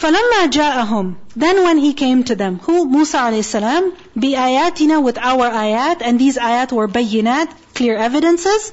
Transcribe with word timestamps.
فَلَمَّا 0.00 0.46
جَاءَهُمْ 0.50 1.14
Then 1.36 1.62
when 1.62 1.76
he 1.76 1.92
came 1.92 2.24
to 2.24 2.34
them, 2.34 2.58
who? 2.62 2.86
Musa 2.86 3.18
alayhi 3.18 3.44
salam, 3.44 3.92
بِآيَاتِنَا 4.16 5.02
with 5.02 5.18
our 5.18 5.50
ayat, 5.50 6.00
and 6.00 6.18
these 6.18 6.38
ayat 6.38 6.72
were 6.72 6.88
bayinat, 6.88 7.50
clear 7.74 7.98
evidences. 7.98 8.72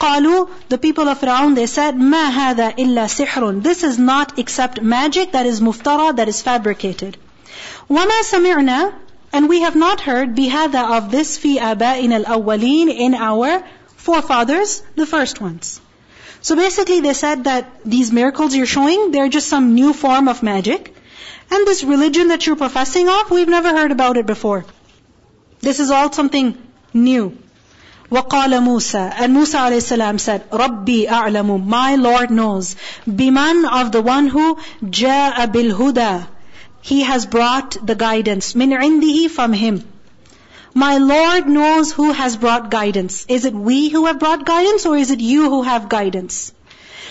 قالوا, 0.00 0.48
the 0.70 0.78
people 0.78 1.08
of 1.08 1.20
Fir'aun, 1.20 1.54
they 1.54 1.66
said, 1.66 1.96
مَا 1.96 2.30
هَذَا 2.30 2.76
إِلَّا 2.78 3.04
سِحْرٌ 3.04 3.62
This 3.62 3.84
is 3.84 3.98
not 3.98 4.38
except 4.38 4.80
magic 4.80 5.32
that 5.32 5.44
is 5.44 5.60
muftara, 5.60 6.16
that 6.16 6.28
is 6.28 6.40
fabricated. 6.40 7.18
وَمَا 7.90 8.20
سَمِعْنَا 8.22 8.94
And 9.34 9.50
we 9.50 9.60
have 9.60 9.76
not 9.76 10.00
heard 10.00 10.34
بِهَذَا 10.34 10.96
of 10.96 11.10
this 11.10 11.38
فِي 11.38 11.58
آبَائِنَا 11.58 12.24
الْأَوَّلِينَ 12.24 12.88
In 12.88 13.14
our 13.14 13.62
forefathers, 13.96 14.82
the 14.96 15.04
first 15.04 15.40
ones. 15.40 15.80
So 16.46 16.56
basically 16.56 17.00
they 17.00 17.14
said 17.14 17.44
that 17.44 17.70
these 17.84 18.12
miracles 18.12 18.54
you're 18.54 18.66
showing, 18.66 19.10
they're 19.10 19.28
just 19.28 19.48
some 19.48 19.74
new 19.74 19.92
form 19.92 20.28
of 20.28 20.42
magic. 20.42 20.94
And 21.50 21.66
this 21.66 21.84
religion 21.84 22.28
that 22.28 22.46
you're 22.46 22.56
professing 22.56 23.08
of, 23.08 23.30
we've 23.30 23.48
never 23.48 23.70
heard 23.70 23.92
about 23.92 24.16
it 24.16 24.26
before. 24.26 24.64
This 25.60 25.80
is 25.80 25.90
all 25.90 26.12
something 26.12 26.56
new. 26.94 27.38
وقال 28.10 28.60
موسى 28.60 29.12
and 29.20 29.32
Musa 29.32 29.58
alayhi 29.58 30.20
said 30.20 30.50
ربي 30.50 31.08
أعلم 31.08 31.66
my 31.66 31.94
Lord 31.94 32.30
knows 32.30 32.76
بمن 33.06 33.64
of 33.64 33.90
the 33.90 34.02
one 34.02 34.26
who 34.26 34.58
جاء 34.84 35.46
بالهدى 35.46 36.26
he 36.82 37.02
has 37.02 37.24
brought 37.24 37.86
the 37.86 37.94
guidance 37.94 38.52
من 38.54 38.72
عنده 38.74 39.30
from 39.30 39.54
him 39.54 39.82
my 40.76 40.98
Lord 40.98 41.48
knows 41.48 41.92
who 41.92 42.12
has 42.12 42.36
brought 42.36 42.70
guidance. 42.70 43.26
Is 43.28 43.44
it 43.44 43.54
we 43.54 43.88
who 43.88 44.06
have 44.06 44.18
brought 44.18 44.46
guidance 44.46 44.86
or 44.86 44.96
is 44.96 45.10
it 45.10 45.20
you 45.20 45.50
who 45.50 45.62
have 45.62 45.88
guidance? 45.88 46.52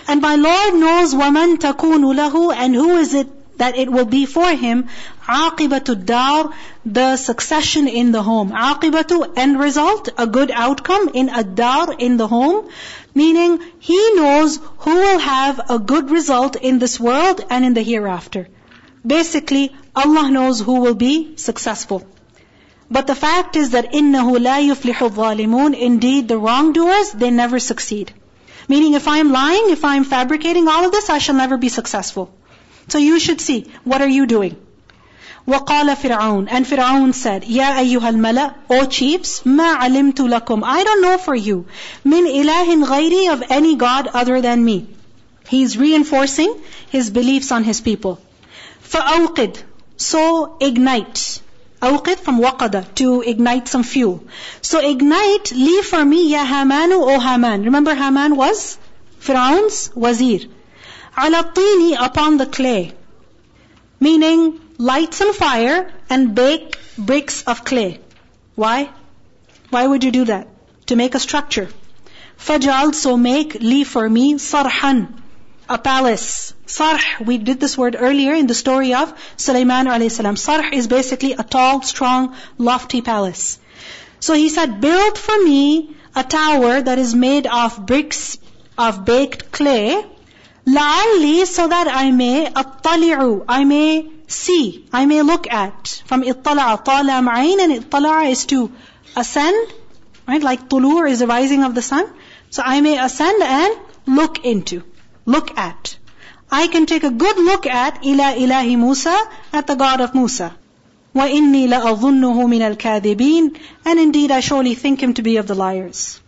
And 0.07 0.21
my 0.21 0.35
Lord 0.35 0.73
knows 0.73 1.13
وَمَن 1.13 1.57
تَكُونُ 1.57 2.15
لَهُ 2.15 2.55
And 2.55 2.73
who 2.73 2.97
is 2.97 3.13
it 3.13 3.27
that 3.57 3.77
it 3.77 3.91
will 3.91 4.05
be 4.05 4.25
for 4.25 4.49
him 4.49 4.87
عَاقِبَةُ 5.27 5.87
الدَّارِ 5.95 6.53
The 6.85 7.17
succession 7.17 7.87
in 7.87 8.11
the 8.11 8.23
home. 8.23 8.51
عَاقِبَةُ 8.51 9.37
End 9.37 9.59
result, 9.59 10.09
a 10.17 10.25
good 10.25 10.49
outcome 10.51 11.09
in 11.13 11.29
ad-dar, 11.29 11.93
in 11.93 12.17
the 12.17 12.27
home. 12.27 12.69
Meaning, 13.13 13.59
he 13.79 14.13
knows 14.15 14.59
who 14.79 14.95
will 14.95 15.19
have 15.19 15.61
a 15.69 15.77
good 15.77 16.09
result 16.09 16.55
in 16.55 16.79
this 16.79 16.99
world 16.99 17.45
and 17.49 17.63
in 17.63 17.75
the 17.75 17.83
hereafter. 17.83 18.47
Basically, 19.05 19.71
Allah 19.95 20.31
knows 20.31 20.59
who 20.59 20.79
will 20.79 20.95
be 20.95 21.37
successful. 21.37 22.03
But 22.89 23.07
the 23.07 23.15
fact 23.15 23.55
is 23.55 23.69
that 23.69 23.93
إِنَّهُ 23.93 24.37
لَا 24.37 24.57
يُفْلِحُ 24.69 25.09
الظَّالِمُونَ 25.09 25.79
Indeed, 25.79 26.27
the 26.27 26.37
wrongdoers, 26.37 27.11
they 27.11 27.31
never 27.31 27.59
succeed. 27.59 28.13
Meaning 28.67 28.93
if 28.95 29.07
I'm 29.07 29.31
lying, 29.31 29.69
if 29.69 29.85
I'm 29.85 30.03
fabricating 30.03 30.67
all 30.67 30.85
of 30.85 30.91
this, 30.91 31.09
I 31.09 31.17
shall 31.17 31.35
never 31.35 31.57
be 31.57 31.69
successful. 31.69 32.33
So 32.89 32.97
you 32.97 33.19
should 33.19 33.39
see, 33.39 33.71
what 33.85 34.01
are 34.01 34.07
you 34.09 34.25
doing? 34.25 34.57
وقال 35.47 35.95
فرعون 35.95 36.47
And 36.49 36.65
Fir'aun 36.65 37.13
said, 37.13 37.43
يا 37.43 37.79
أيها 37.79 38.09
الملأ, 38.09 38.53
O 38.69 38.85
chiefs, 38.85 39.41
ما 39.45 39.73
علمت 39.75 40.19
لكم 40.19 40.63
I 40.63 40.83
don't 40.83 41.01
know 41.01 41.17
for 41.17 41.35
you. 41.35 41.65
من 42.05 42.27
إله 42.27 42.85
غيري 42.85 43.31
of 43.31 43.43
any 43.49 43.75
God 43.75 44.07
other 44.07 44.41
than 44.41 44.63
me. 44.63 44.87
He's 45.47 45.77
reinforcing 45.77 46.53
his 46.89 47.09
beliefs 47.09 47.51
on 47.51 47.63
his 47.63 47.81
people. 47.81 48.19
فأوقد 48.89 49.57
So 49.97 50.57
ignite. 50.59 51.41
From 51.86 52.40
waqada, 52.40 52.84
to 52.96 53.22
ignite 53.22 53.68
some 53.68 53.84
fuel. 53.84 54.24
So 54.60 54.80
ignite, 54.80 55.52
leave 55.52 55.84
for 55.84 56.04
me, 56.04 56.30
ya 56.32 56.44
Hamanu, 56.44 56.98
O 57.00 57.20
Haman. 57.20 57.62
Remember 57.62 57.94
Haman 57.94 58.34
was 58.34 58.76
Fir'aun's 59.20 59.90
wazir. 59.94 60.48
Ala 61.16 61.52
tini, 61.54 61.94
upon 61.94 62.38
the 62.38 62.46
clay. 62.46 62.92
Meaning, 64.00 64.60
light 64.78 65.14
some 65.14 65.32
fire 65.32 65.92
and 66.10 66.34
bake 66.34 66.76
bricks 66.98 67.42
of 67.44 67.64
clay. 67.64 68.00
Why? 68.56 68.90
Why 69.70 69.86
would 69.86 70.02
you 70.02 70.10
do 70.10 70.24
that? 70.24 70.48
To 70.86 70.96
make 70.96 71.14
a 71.14 71.20
structure. 71.20 71.68
Fajal, 72.36 72.94
so 72.94 73.16
make, 73.16 73.54
leave 73.54 73.86
for 73.86 74.08
me, 74.08 74.34
sarhan, 74.34 75.12
a 75.68 75.78
palace. 75.78 76.54
Sarh, 76.66 77.00
we 77.24 77.38
did 77.38 77.60
this 77.60 77.76
word 77.76 77.96
earlier 77.98 78.34
in 78.34 78.46
the 78.46 78.54
story 78.54 78.94
of 78.94 79.12
Sulaiman 79.36 79.86
alayhi 79.86 80.10
salam. 80.10 80.36
Sarh 80.36 80.72
is 80.72 80.86
basically 80.86 81.32
a 81.32 81.42
tall, 81.42 81.82
strong, 81.82 82.36
lofty 82.58 83.02
palace. 83.02 83.58
So 84.20 84.34
he 84.34 84.48
said, 84.48 84.80
build 84.80 85.18
for 85.18 85.42
me 85.42 85.96
a 86.14 86.24
tower 86.24 86.80
that 86.80 86.98
is 86.98 87.14
made 87.14 87.46
of 87.46 87.84
bricks 87.84 88.38
of 88.78 89.04
baked 89.04 89.52
clay, 89.52 90.04
la'alli, 90.66 91.46
so 91.46 91.68
that 91.68 91.88
I 91.88 92.10
may 92.10 92.46
attali'u, 92.46 93.44
I 93.48 93.64
may 93.64 94.10
see, 94.26 94.86
I 94.92 95.06
may 95.06 95.22
look 95.22 95.50
at. 95.50 96.02
From 96.06 96.22
ittala'a, 96.22 96.84
tala 96.84 97.22
ma'ain, 97.22 97.60
and 97.60 97.72
ittala'a 97.84 98.30
is 98.30 98.46
to 98.46 98.72
ascend, 99.16 99.72
right? 100.26 100.42
Like 100.42 100.68
tulur 100.68 101.08
is 101.10 101.20
the 101.20 101.26
rising 101.26 101.64
of 101.64 101.74
the 101.74 101.82
sun. 101.82 102.06
So 102.50 102.62
I 102.64 102.80
may 102.80 102.98
ascend 102.98 103.42
and 103.42 103.78
look 104.06 104.44
into 104.44 104.82
look 105.25 105.57
at. 105.57 105.97
I 106.51 106.67
can 106.67 106.85
take 106.85 107.03
a 107.03 107.11
good 107.11 107.37
look 107.37 107.65
at 107.65 108.03
ila 108.05 108.33
ilahi 108.33 108.77
Musa, 108.77 109.17
at 109.53 109.67
the 109.67 109.75
God 109.75 110.01
of 110.01 110.13
Musa. 110.13 110.55
وَإِنِّي 111.15 111.67
لَأَظُنُّهُ 111.67 112.37
مِنَ 112.53 112.75
الْكَاذِبِينَ 112.75 113.57
And 113.85 113.99
indeed 113.99 114.31
I 114.31 114.39
surely 114.39 114.75
think 114.75 115.03
him 115.03 115.13
to 115.15 115.21
be 115.21 115.37
of 115.37 115.47
the 115.47 115.55
liars. 115.55 116.21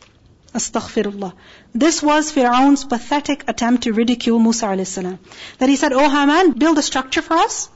Astaghfirullah. 0.53 1.33
This 1.73 2.03
was 2.03 2.31
Fir'aun's 2.31 2.83
pathetic 2.83 3.43
attempt 3.47 3.83
to 3.83 3.93
ridicule 3.93 4.39
Musa 4.39 4.67
a.s. 4.67 4.95
That 4.95 5.69
he 5.69 5.75
said, 5.75 5.93
Oh 5.93 6.09
Haman, 6.09 6.51
build 6.51 6.77
a 6.77 6.81
structure 6.81 7.21
for 7.21 7.35
us. 7.35 7.69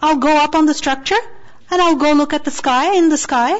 I'll 0.00 0.18
go 0.18 0.36
up 0.36 0.54
on 0.54 0.66
the 0.66 0.74
structure 0.74 1.22
and 1.70 1.80
I'll 1.80 1.96
go 1.96 2.12
look 2.12 2.32
at 2.32 2.44
the 2.44 2.50
sky, 2.50 2.96
in 2.96 3.08
the 3.08 3.16
sky, 3.16 3.58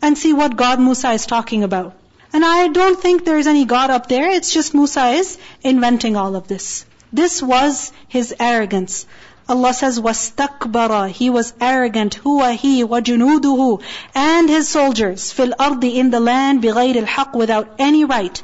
and 0.00 0.16
see 0.16 0.32
what 0.32 0.56
God 0.56 0.80
Musa 0.80 1.10
is 1.10 1.26
talking 1.26 1.64
about. 1.64 1.96
And 2.32 2.44
I 2.44 2.68
don't 2.68 3.00
think 3.00 3.24
there 3.24 3.38
is 3.38 3.46
any 3.46 3.64
God 3.64 3.90
up 3.90 4.08
there. 4.08 4.30
It's 4.30 4.52
just 4.52 4.74
Musa 4.74 5.08
is 5.08 5.38
inventing 5.62 6.16
all 6.16 6.36
of 6.36 6.46
this. 6.46 6.84
This 7.12 7.42
was 7.42 7.92
his 8.06 8.34
arrogance. 8.38 9.06
Allah 9.48 9.72
says, 9.72 9.98
وَاسْتَكْبَرَ 9.98 11.10
He 11.10 11.30
was 11.30 11.54
arrogant. 11.58 12.20
هُوَ 12.22 12.54
He 12.54 12.84
وَجُنُودُهُ 12.84 13.82
And 14.14 14.48
his 14.48 14.68
soldiers. 14.68 15.32
فِي 15.32 15.52
الْأَرْضِ 15.52 15.94
In 15.94 16.10
the 16.10 16.20
land 16.20 16.62
بِغَيْرِ 16.62 17.02
الْحَقِّ 17.02 17.34
Without 17.34 17.76
any 17.78 18.04
right. 18.04 18.42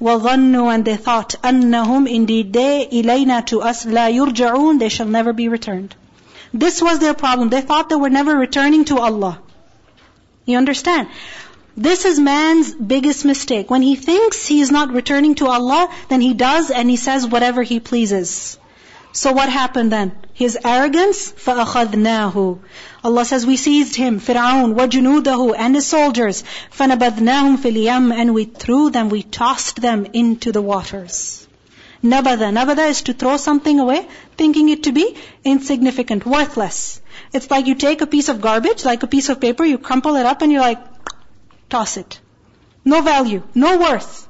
وَظَنُّوا 0.00 0.74
And 0.74 0.84
they 0.86 0.96
thought, 0.96 1.34
أَنَّهُمْ 1.42 2.08
Indeed 2.10 2.54
they, 2.54 2.88
إِلَيْنَا 2.90 3.44
To 3.46 3.60
us, 3.60 3.84
لَا 3.84 4.10
يُرْجَعُونَ 4.10 4.78
They 4.78 4.88
shall 4.88 5.06
never 5.06 5.34
be 5.34 5.48
returned. 5.48 5.94
This 6.54 6.80
was 6.80 7.00
their 7.00 7.14
problem. 7.14 7.50
They 7.50 7.60
thought 7.60 7.90
they 7.90 7.96
were 7.96 8.08
never 8.08 8.34
returning 8.34 8.86
to 8.86 8.98
Allah. 8.98 9.40
You 10.46 10.56
understand? 10.56 11.08
This 11.76 12.04
is 12.06 12.18
man's 12.18 12.72
biggest 12.72 13.24
mistake. 13.24 13.70
When 13.70 13.82
he 13.82 13.96
thinks 13.96 14.46
he 14.46 14.60
is 14.60 14.70
not 14.70 14.92
returning 14.92 15.34
to 15.36 15.46
Allah, 15.46 15.88
then 16.08 16.22
he 16.22 16.32
does 16.32 16.70
and 16.70 16.88
he 16.88 16.96
says 16.96 17.26
whatever 17.26 17.62
he 17.62 17.80
pleases. 17.80 18.58
So 19.12 19.32
what 19.32 19.48
happened 19.48 19.92
then? 19.92 20.12
His 20.32 20.58
arrogance, 20.62 21.32
فَأَخَذْنَاهُ 21.32 22.58
Allah 23.04 23.24
says 23.24 23.46
we 23.46 23.56
seized 23.56 23.96
him, 23.96 24.20
Fir'aun, 24.20 24.74
وَجُنُودَهُ 24.74 25.54
and 25.56 25.74
his 25.74 25.86
soldiers, 25.86 26.44
فَنَبَذْنَاهُمْ 26.78 27.56
فِي 27.58 27.72
الْيَمِّ 27.72 28.14
And 28.14 28.34
we 28.34 28.44
threw 28.44 28.90
them, 28.90 29.08
we 29.08 29.22
tossed 29.22 29.80
them 29.80 30.06
into 30.12 30.52
the 30.52 30.60
waters. 30.60 31.46
Nabada. 32.02 32.52
Nabada 32.52 32.88
is 32.88 33.02
to 33.02 33.12
throw 33.12 33.36
something 33.36 33.80
away, 33.80 34.06
thinking 34.36 34.68
it 34.68 34.82
to 34.84 34.92
be 34.92 35.16
insignificant, 35.44 36.26
worthless. 36.26 37.00
It's 37.32 37.50
like 37.50 37.66
you 37.66 37.74
take 37.74 38.00
a 38.02 38.06
piece 38.06 38.28
of 38.28 38.40
garbage, 38.40 38.84
like 38.84 39.02
a 39.02 39.06
piece 39.06 39.28
of 39.28 39.40
paper, 39.40 39.64
you 39.64 39.78
crumple 39.78 40.16
it 40.16 40.26
up 40.26 40.42
and 40.42 40.52
you're 40.52 40.60
like, 40.60 40.89
Toss 41.70 41.96
it. 41.96 42.20
No 42.84 43.02
value, 43.02 43.42
no 43.54 43.78
worth. 43.78 44.28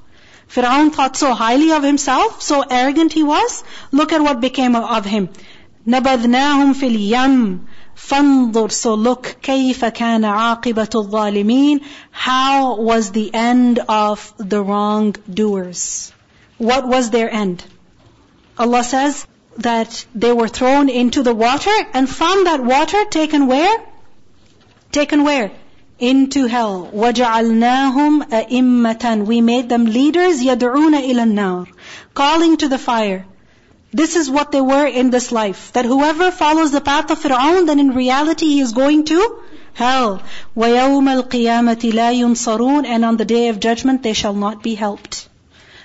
Fir'aun 0.48 0.92
thought 0.92 1.16
so 1.16 1.34
highly 1.34 1.72
of 1.72 1.82
himself, 1.82 2.42
so 2.42 2.62
arrogant 2.62 3.12
he 3.12 3.22
was. 3.22 3.64
Look 3.92 4.12
at 4.12 4.20
what 4.20 4.40
became 4.40 4.76
of 4.76 5.04
him. 5.04 5.28
نَبَذْنَاهُمْ 5.86 6.74
فِي 6.74 6.88
الْيَمِّ 6.96 7.60
فانظر 7.96 8.70
so 8.70 8.94
look 8.94 9.36
كيف 9.42 9.84
كان 9.84 10.24
عاقبة 10.24 10.90
الظالمين 10.94 11.80
how 12.10 12.76
was 12.76 13.10
the 13.12 13.32
end 13.34 13.78
of 13.88 14.34
the 14.36 14.62
wrongdoers 14.62 16.12
what 16.58 16.86
was 16.86 17.10
their 17.10 17.32
end 17.32 17.64
Allah 18.58 18.84
says 18.84 19.26
that 19.58 20.04
they 20.14 20.32
were 20.32 20.48
thrown 20.48 20.90
into 20.90 21.22
the 21.22 21.34
water 21.34 21.76
and 21.94 22.08
from 22.08 22.44
that 22.44 22.62
water 22.62 23.04
taken 23.06 23.46
where 23.46 23.76
taken 24.92 25.24
where 25.24 25.50
into 26.00 26.46
hell. 26.46 26.90
وَجَعَلْنَاهُمْ 26.92 28.28
أَئِمَّةً 28.28 29.26
We 29.26 29.40
made 29.40 29.68
them 29.68 29.86
leaders, 29.86 30.42
يَدْعُونَ 30.42 30.94
إِلَى 30.94 31.22
النَّارِ 31.24 31.68
Calling 32.14 32.56
to 32.58 32.68
the 32.68 32.78
fire. 32.78 33.24
This 33.92 34.16
is 34.16 34.30
what 34.30 34.52
they 34.52 34.60
were 34.60 34.86
in 34.86 35.10
this 35.10 35.32
life. 35.32 35.72
That 35.72 35.86
whoever 35.86 36.30
follows 36.30 36.72
the 36.72 36.80
path 36.82 37.10
of 37.10 37.18
Fir'aun, 37.18 37.66
then 37.66 37.80
in 37.80 37.94
reality 37.94 38.46
he 38.46 38.60
is 38.60 38.72
going 38.72 39.04
to 39.06 39.42
hell. 39.72 40.22
وَيَوْمَ 40.56 41.22
الْقِيَامَةِ 41.22 41.92
لَا 41.92 42.12
يُنصَرُونَ 42.12 42.84
And 42.84 43.04
on 43.04 43.16
the 43.16 43.24
day 43.24 43.48
of 43.48 43.60
judgment 43.60 44.02
they 44.02 44.12
shall 44.12 44.34
not 44.34 44.62
be 44.62 44.74
helped. 44.74 45.28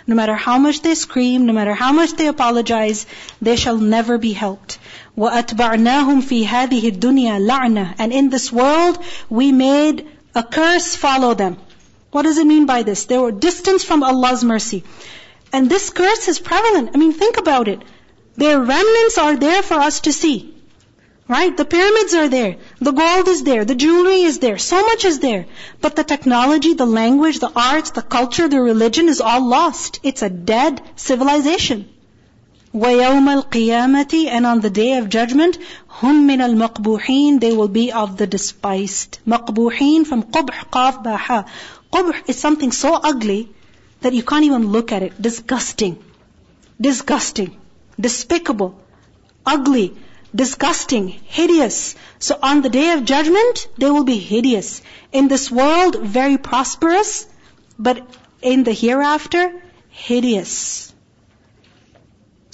No 0.07 0.15
matter 0.15 0.35
how 0.35 0.57
much 0.57 0.81
they 0.81 0.95
scream, 0.95 1.45
no 1.45 1.53
matter 1.53 1.73
how 1.73 1.93
much 1.93 2.13
they 2.13 2.27
apologize, 2.27 3.05
they 3.41 3.55
shall 3.55 3.77
never 3.77 4.17
be 4.17 4.33
helped. 4.33 4.79
وَأَتْبَعْنَاهُمْ 5.17 6.21
فِي 6.21 6.45
هَذِهِ 6.45 6.91
الدُّنْيَا 6.91 7.47
لَعْنَةً 7.47 7.95
And 7.97 8.13
in 8.13 8.29
this 8.29 8.51
world, 8.51 8.97
we 9.29 9.51
made 9.51 10.07
a 10.35 10.43
curse 10.43 10.95
follow 10.95 11.33
them. 11.33 11.57
What 12.11 12.23
does 12.23 12.37
it 12.37 12.45
mean 12.45 12.65
by 12.65 12.83
this? 12.83 13.05
They 13.05 13.17
were 13.17 13.31
distanced 13.31 13.85
from 13.85 14.03
Allah's 14.03 14.43
mercy. 14.43 14.83
And 15.53 15.69
this 15.69 15.89
curse 15.89 16.27
is 16.27 16.39
prevalent. 16.39 16.91
I 16.93 16.97
mean, 16.97 17.13
think 17.13 17.37
about 17.37 17.67
it. 17.67 17.81
Their 18.35 18.59
remnants 18.59 19.17
are 19.17 19.35
there 19.35 19.61
for 19.61 19.75
us 19.75 20.01
to 20.01 20.13
see. 20.13 20.55
Right? 21.27 21.55
The 21.55 21.63
pyramids 21.63 22.13
are 22.13 22.27
there. 22.27 22.57
The 22.79 22.91
gold 22.91 23.29
is 23.29 23.43
there. 23.43 23.63
The 23.63 23.75
jewelry 23.75 24.21
is 24.23 24.39
there. 24.39 24.57
So 24.57 24.81
much 24.81 25.05
is 25.05 25.19
there. 25.19 25.45
But 25.79 25.95
the 25.95 26.03
technology, 26.03 26.73
the 26.73 26.85
language, 26.85 27.39
the 27.39 27.51
arts, 27.55 27.91
the 27.91 28.01
culture, 28.01 28.49
the 28.49 28.61
religion 28.61 29.07
is 29.07 29.21
all 29.21 29.47
lost. 29.47 29.99
It's 30.03 30.21
a 30.21 30.29
dead 30.29 30.81
civilization. 30.97 31.87
وَيَوْمَ 32.75 33.43
الْقِيَامَةِ 33.43 34.27
And 34.27 34.45
on 34.45 34.61
the 34.61 34.69
day 34.69 34.97
of 34.97 35.09
judgment, 35.09 35.57
هُمْ 35.99 36.25
مِنَ 36.25 36.41
الْمَقْبُوحِينَ 36.41 37.39
They 37.39 37.55
will 37.55 37.67
be 37.67 37.91
of 37.91 38.17
the 38.17 38.27
despised. 38.27 39.19
مقبوحين 39.27 40.05
from 40.05 40.23
قبح 40.23 40.63
قاف 40.71 41.03
باحا. 41.03 41.45
قبح 41.91 42.29
is 42.29 42.37
something 42.37 42.71
so 42.71 42.93
ugly 42.93 43.49
that 44.01 44.13
you 44.13 44.23
can't 44.23 44.45
even 44.45 44.67
look 44.67 44.91
at 44.91 45.03
it. 45.03 45.21
Disgusting. 45.21 45.97
Disgusting. 46.79 47.55
Despicable. 47.99 48.75
Ugly 49.45 49.93
disgusting, 50.33 51.07
hideous. 51.07 51.95
So 52.19 52.37
on 52.41 52.61
the 52.61 52.69
day 52.69 52.91
of 52.91 53.05
judgment, 53.05 53.67
they 53.77 53.89
will 53.89 54.03
be 54.03 54.17
hideous. 54.17 54.81
In 55.11 55.27
this 55.27 55.51
world, 55.51 55.99
very 56.01 56.37
prosperous, 56.37 57.27
but 57.77 58.05
in 58.41 58.63
the 58.63 58.73
hereafter, 58.73 59.61
hideous. 59.89 60.93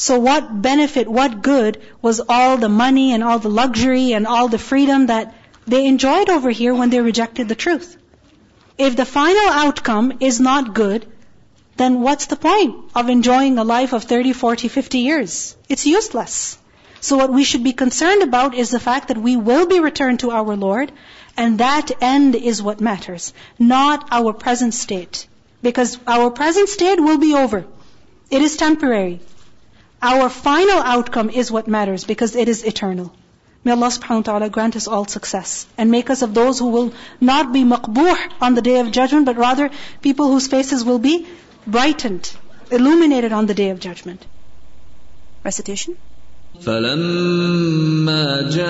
So 0.03 0.19
what 0.19 0.61
benefit, 0.63 1.07
what 1.07 1.43
good 1.43 1.81
was 2.03 2.21
all 2.29 2.57
the 2.57 2.69
money 2.69 3.13
and 3.13 3.23
all 3.23 3.39
the 3.39 3.49
luxury 3.49 4.15
and 4.15 4.27
all 4.27 4.49
the 4.49 4.59
freedom 4.59 5.07
that 5.07 5.33
they 5.65 5.87
enjoyed 5.87 6.29
over 6.29 6.51
here 6.51 6.75
when 6.75 6.91
they 6.91 7.01
rejected 7.01 7.49
the 7.49 7.55
truth? 7.55 7.97
If 8.77 8.97
the 8.97 9.05
final 9.05 9.53
outcome 9.61 10.15
is 10.19 10.41
not 10.41 10.75
good, 10.75 11.07
then 11.77 12.01
what's 12.01 12.27
the 12.27 12.41
point 12.49 12.75
of 12.97 13.11
enjoying 13.11 13.59
a 13.59 13.63
life 13.63 13.93
of 13.93 14.03
30, 14.03 14.33
40, 14.33 14.67
50 14.67 14.99
years? 14.99 15.57
It's 15.69 15.87
useless. 15.87 16.59
So 17.01 17.17
what 17.17 17.33
we 17.33 17.45
should 17.45 17.63
be 17.63 17.73
concerned 17.73 18.25
about 18.25 18.57
is 18.57 18.71
the 18.71 18.81
fact 18.81 19.07
that 19.07 19.19
we 19.19 19.37
will 19.37 19.67
be 19.67 19.79
returned 19.79 20.19
to 20.21 20.33
our 20.33 20.57
Lord, 20.57 20.91
and 21.37 21.59
that 21.59 21.93
end 22.01 22.35
is 22.35 22.61
what 22.61 22.81
matters, 22.81 23.33
not 23.57 24.09
our 24.11 24.33
present 24.33 24.75
state. 24.75 25.29
Because 25.63 25.97
our 26.09 26.31
present 26.31 26.69
state 26.69 26.99
will 26.99 27.19
be 27.19 27.35
over. 27.35 27.65
It 28.31 28.43
is 28.43 28.57
temporary. 28.57 29.21
Our 30.02 30.30
final 30.30 30.80
outcome 30.80 31.30
is 31.30 31.52
what 31.52 31.68
matters 31.68 32.04
because 32.04 32.36
it 32.36 32.48
is 32.48 32.64
eternal. 32.64 33.14
May 33.64 33.72
Allah 33.74 33.88
subhanahu 33.88 34.22
wa 34.22 34.28
ta'ala 34.28 34.50
grant 34.50 34.76
us 34.80 34.88
all 34.88 35.06
success 35.14 35.68
and 35.78 35.92
make 35.92 36.10
us 36.10 36.22
of 36.22 36.34
those 36.34 36.60
who 36.60 36.68
will 36.76 36.94
not 37.20 37.52
be 37.52 37.64
maqbuh 37.64 38.18
on 38.40 38.54
the 38.54 38.62
day 38.62 38.80
of 38.80 38.92
judgment, 38.92 39.26
but 39.26 39.38
rather 39.38 39.70
people 40.02 40.28
whose 40.28 40.48
faces 40.48 40.86
will 40.86 41.00
be 41.00 41.28
brightened, 41.66 42.32
illuminated 42.72 43.34
on 43.34 43.48
the 43.48 43.54
day 43.54 43.70
of 43.72 43.80
judgment. 43.80 44.26
Recitation? 45.44 45.98
فلما 46.62 48.50
جاءهم 48.52 48.68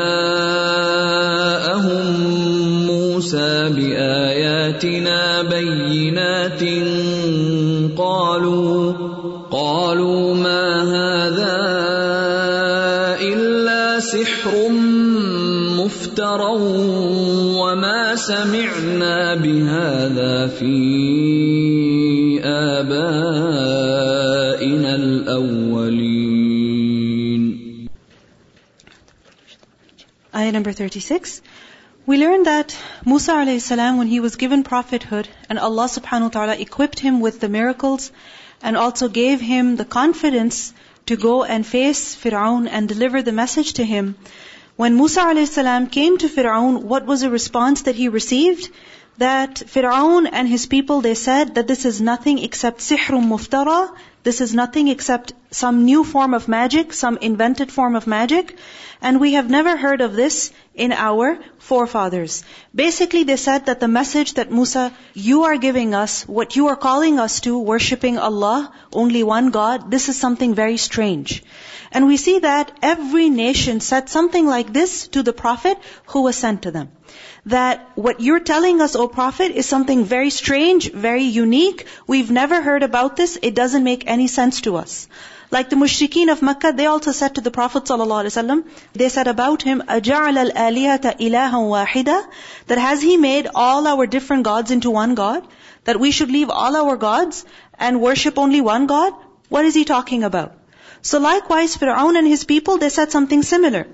موسى 2.87 3.69
باياتنا 3.69 5.41
بينات 5.41 6.63
قالوا 7.97 8.93
قالوا 9.51 10.35
مفترى 16.11 16.53
وما 17.59 18.15
سمعنا 18.15 19.35
بهذا 19.35 20.47
في 20.47 20.75
ابائنا 22.79 24.15
الاولين 24.95 26.27
Ayah 30.33 30.51
number 30.51 30.71
36. 30.73 31.41
We 32.05 32.17
learn 32.17 32.43
that 32.43 32.75
Musa 33.05 33.31
a.s. 33.31 33.71
when 33.71 34.07
he 34.07 34.19
was 34.19 34.35
given 34.35 34.63
prophethood 34.63 35.29
and 35.49 35.57
Allah 35.57 35.85
subhanahu 35.85 36.29
wa 36.29 36.33
ta'ala 36.35 36.55
equipped 36.65 36.99
him 36.99 37.21
with 37.21 37.39
the 37.39 37.49
miracles 37.49 38.11
and 38.61 38.75
also 38.77 39.07
gave 39.07 39.39
him 39.39 39.77
the 39.77 39.85
confidence 39.85 40.73
to 41.05 41.15
go 41.15 41.43
and 41.45 41.65
face 41.65 42.03
Fir'aun 42.25 42.67
and 42.69 42.89
deliver 42.89 43.21
the 43.21 43.31
message 43.31 43.73
to 43.79 43.85
him. 43.85 44.15
when 44.76 44.96
Musa 44.96 45.20
a.s. 45.20 45.88
came 45.90 46.18
to 46.18 46.28
Fir'aun, 46.28 46.82
what 46.84 47.04
was 47.06 47.20
the 47.20 47.30
response 47.30 47.82
that 47.82 47.94
he 47.94 48.08
received? 48.08 48.70
That 49.18 49.56
Fir'aun 49.56 50.28
and 50.32 50.48
his 50.48 50.66
people, 50.66 51.02
they 51.02 51.14
said 51.14 51.54
that 51.56 51.68
this 51.68 51.84
is 51.84 52.00
nothing 52.00 52.38
except 52.38 52.80
sihrun 52.80 53.26
muftara, 53.28 53.94
this 54.22 54.40
is 54.40 54.54
nothing 54.54 54.88
except 54.88 55.32
some 55.50 55.84
new 55.84 56.04
form 56.04 56.34
of 56.34 56.46
magic, 56.46 56.92
some 56.92 57.18
invented 57.18 57.72
form 57.72 57.96
of 57.96 58.06
magic. 58.06 58.56
And 59.00 59.20
we 59.20 59.32
have 59.32 59.50
never 59.50 59.76
heard 59.76 60.00
of 60.00 60.14
this 60.14 60.52
in 60.74 60.92
our 60.92 61.38
forefathers. 61.58 62.44
Basically, 62.72 63.24
they 63.24 63.36
said 63.36 63.66
that 63.66 63.80
the 63.80 63.88
message 63.88 64.34
that 64.34 64.52
Musa, 64.52 64.92
you 65.12 65.42
are 65.44 65.56
giving 65.56 65.92
us, 65.92 66.22
what 66.28 66.54
you 66.54 66.68
are 66.68 66.76
calling 66.76 67.18
us 67.18 67.40
to, 67.40 67.58
worshipping 67.58 68.16
Allah, 68.16 68.72
only 68.92 69.24
one 69.24 69.50
God, 69.50 69.90
this 69.90 70.08
is 70.08 70.18
something 70.18 70.54
very 70.54 70.76
strange. 70.76 71.42
And 71.90 72.06
we 72.06 72.16
see 72.16 72.38
that 72.38 72.70
every 72.80 73.28
nation 73.28 73.80
said 73.80 74.08
something 74.08 74.46
like 74.46 74.72
this 74.72 75.08
to 75.08 75.24
the 75.24 75.32
Prophet 75.32 75.78
who 76.06 76.22
was 76.22 76.36
sent 76.36 76.62
to 76.62 76.70
them 76.70 76.92
that 77.45 77.89
what 77.95 78.19
you're 78.19 78.39
telling 78.39 78.81
us, 78.81 78.95
O 78.95 79.07
Prophet, 79.07 79.51
is 79.51 79.65
something 79.65 80.03
very 80.05 80.29
strange, 80.29 80.91
very 80.91 81.23
unique. 81.23 81.85
We've 82.05 82.31
never 82.31 82.61
heard 82.61 82.83
about 82.83 83.15
this. 83.15 83.37
It 83.41 83.55
doesn't 83.55 83.83
make 83.83 84.03
any 84.07 84.27
sense 84.27 84.61
to 84.61 84.75
us. 84.77 85.07
Like 85.49 85.69
the 85.69 85.77
mushrikeen 85.77 86.29
of 86.29 86.41
Makkah, 86.41 86.73
they 86.73 86.87
also 86.87 87.13
said 87.13 87.35
to 87.35 87.41
the 87.41 87.51
Prophet 87.51 87.85
ﷺ, 87.85 88.65
they 88.93 89.07
said 89.07 89.27
about 89.27 89.61
him, 89.61 89.81
أَجَعَلَ 89.87 90.51
الْآلِهَةَ 90.51 91.19
إِلَهًا 91.19 91.87
وَاحِدًا 91.87 92.25
That 92.67 92.77
has 92.77 93.01
he 93.01 93.15
made 93.15 93.47
all 93.55 93.87
our 93.87 94.07
different 94.07 94.43
gods 94.43 94.71
into 94.71 94.91
one 94.91 95.15
God? 95.15 95.47
That 95.85 96.01
we 96.01 96.11
should 96.11 96.29
leave 96.29 96.49
all 96.49 96.75
our 96.75 96.97
gods 96.97 97.45
and 97.79 98.01
worship 98.01 98.37
only 98.37 98.59
one 98.59 98.87
God? 98.87 99.13
What 99.47 99.63
is 99.63 99.73
he 99.73 99.85
talking 99.85 100.23
about? 100.25 100.53
So 101.01 101.19
likewise, 101.19 101.77
Fir'aun 101.77 102.17
and 102.17 102.27
his 102.27 102.43
people, 102.43 102.77
they 102.77 102.89
said 102.89 103.11
something 103.11 103.41
similar. 103.41 103.87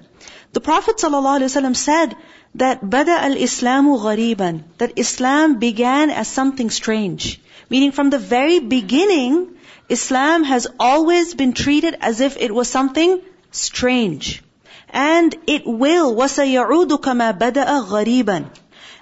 The 0.54 0.62
Prophet 0.62 0.98
ﷺ 0.98 1.76
said 1.76 2.16
that 2.56 2.84
bada 2.84 3.18
al-Islamu 3.28 4.00
ghariban, 4.00 4.64
that 4.78 4.94
Islam 4.96 5.60
began 5.60 6.10
as 6.10 6.28
something 6.28 6.70
strange. 6.70 7.40
Meaning 7.70 7.92
from 7.92 8.10
the 8.10 8.20
very 8.20 8.60
beginning, 8.60 9.56
Islam 9.90 10.44
has 10.44 10.68
always 10.80 11.34
been 11.34 11.54
treated 11.54 11.98
as 12.00 12.22
if 12.22 12.38
it 12.38 12.54
was 12.54 12.68
something 12.68 13.22
strange. 13.52 14.44
And 14.90 15.36
it 15.48 15.66
will, 15.66 16.16
وَسَيَعُودُ 16.16 16.90
كَمَا 17.02 17.38
بَدَأَ 17.40 17.88
غَرِيبًا 17.88 18.46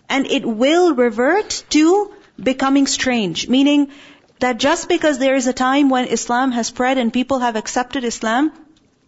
And 0.08 0.26
it 0.28 0.46
will 0.46 0.94
revert 0.96 1.64
to 1.72 2.12
becoming 2.42 2.88
strange. 2.88 3.48
Meaning 3.50 3.90
that 4.40 4.58
just 4.58 4.88
because 4.88 5.20
there 5.20 5.36
is 5.36 5.48
a 5.48 5.54
time 5.54 5.90
when 5.90 6.06
Islam 6.06 6.52
has 6.52 6.68
spread 6.68 6.98
and 6.98 7.14
people 7.14 7.40
have 7.40 7.56
accepted 7.56 8.04
Islam, 8.06 8.52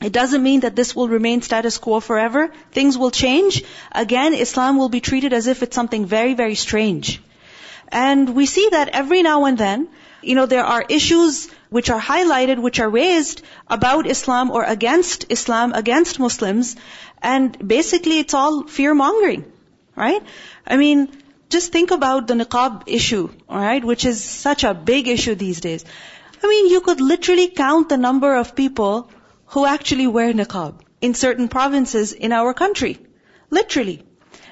it 0.00 0.12
doesn't 0.12 0.42
mean 0.42 0.60
that 0.60 0.76
this 0.76 0.94
will 0.94 1.08
remain 1.08 1.42
status 1.42 1.76
quo 1.78 1.98
forever. 2.00 2.52
Things 2.70 2.96
will 2.96 3.10
change. 3.10 3.64
Again, 3.90 4.32
Islam 4.32 4.78
will 4.78 4.88
be 4.88 5.00
treated 5.00 5.32
as 5.32 5.48
if 5.48 5.62
it's 5.62 5.74
something 5.74 6.06
very, 6.06 6.34
very 6.34 6.54
strange. 6.54 7.20
And 7.88 8.36
we 8.36 8.46
see 8.46 8.68
that 8.70 8.90
every 8.90 9.22
now 9.22 9.44
and 9.46 9.58
then, 9.58 9.88
you 10.22 10.34
know, 10.36 10.46
there 10.46 10.64
are 10.64 10.84
issues 10.88 11.48
which 11.70 11.90
are 11.90 12.00
highlighted, 12.00 12.60
which 12.60 12.78
are 12.78 12.88
raised 12.88 13.42
about 13.66 14.06
Islam 14.06 14.50
or 14.50 14.62
against 14.62 15.26
Islam, 15.30 15.72
against 15.72 16.20
Muslims. 16.20 16.76
And 17.20 17.56
basically 17.66 18.20
it's 18.20 18.34
all 18.34 18.68
fear 18.68 18.94
mongering, 18.94 19.50
right? 19.96 20.22
I 20.66 20.76
mean, 20.76 21.08
just 21.48 21.72
think 21.72 21.90
about 21.90 22.26
the 22.28 22.34
niqab 22.34 22.84
issue, 22.86 23.30
alright, 23.50 23.84
which 23.84 24.04
is 24.04 24.22
such 24.22 24.64
a 24.64 24.74
big 24.74 25.08
issue 25.08 25.34
these 25.34 25.60
days. 25.60 25.84
I 26.42 26.46
mean, 26.46 26.68
you 26.68 26.82
could 26.82 27.00
literally 27.00 27.48
count 27.48 27.88
the 27.88 27.96
number 27.96 28.36
of 28.36 28.54
people 28.54 29.10
who 29.48 29.64
actually 29.64 30.06
wear 30.06 30.32
niqab 30.32 30.80
in 31.00 31.14
certain 31.14 31.48
provinces 31.48 32.12
in 32.12 32.32
our 32.32 32.54
country. 32.54 32.98
Literally. 33.50 34.02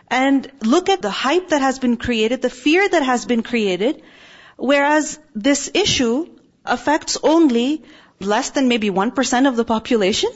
And 0.08 0.50
look 0.62 0.88
at 0.88 1.02
the 1.02 1.10
hype 1.10 1.48
that 1.48 1.60
has 1.60 1.78
been 1.78 1.96
created, 1.96 2.42
the 2.42 2.50
fear 2.50 2.88
that 2.88 3.02
has 3.02 3.24
been 3.26 3.42
created, 3.42 4.02
whereas 4.56 5.18
this 5.34 5.70
issue 5.74 6.26
affects 6.64 7.18
only 7.22 7.82
less 8.20 8.50
than 8.50 8.68
maybe 8.68 8.90
1% 8.90 9.48
of 9.48 9.56
the 9.56 9.64
population. 9.64 10.30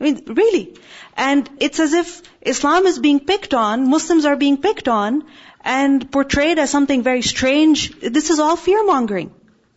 I 0.00 0.04
mean, 0.04 0.22
really. 0.26 0.76
And 1.16 1.48
it's 1.60 1.78
as 1.78 1.92
if 1.92 2.22
Islam 2.40 2.86
is 2.86 2.98
being 2.98 3.20
picked 3.20 3.52
on, 3.52 3.88
Muslims 3.88 4.24
are 4.24 4.36
being 4.36 4.56
picked 4.56 4.88
on, 4.88 5.24
and 5.62 6.10
portrayed 6.10 6.58
as 6.58 6.70
something 6.70 7.02
very 7.02 7.22
strange. 7.22 7.90
This 8.00 8.30
is 8.30 8.38
all 8.38 8.56
fear 8.56 8.84
mongering. 8.84 9.34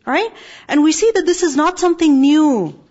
Alright? 0.08 0.32
And 0.68 0.84
we 0.84 0.94
see 0.94 1.12
that 1.14 1.26
this 1.26 1.44
is 1.44 1.56
not 1.58 1.78
something 1.78 2.22
new. 2.22 2.83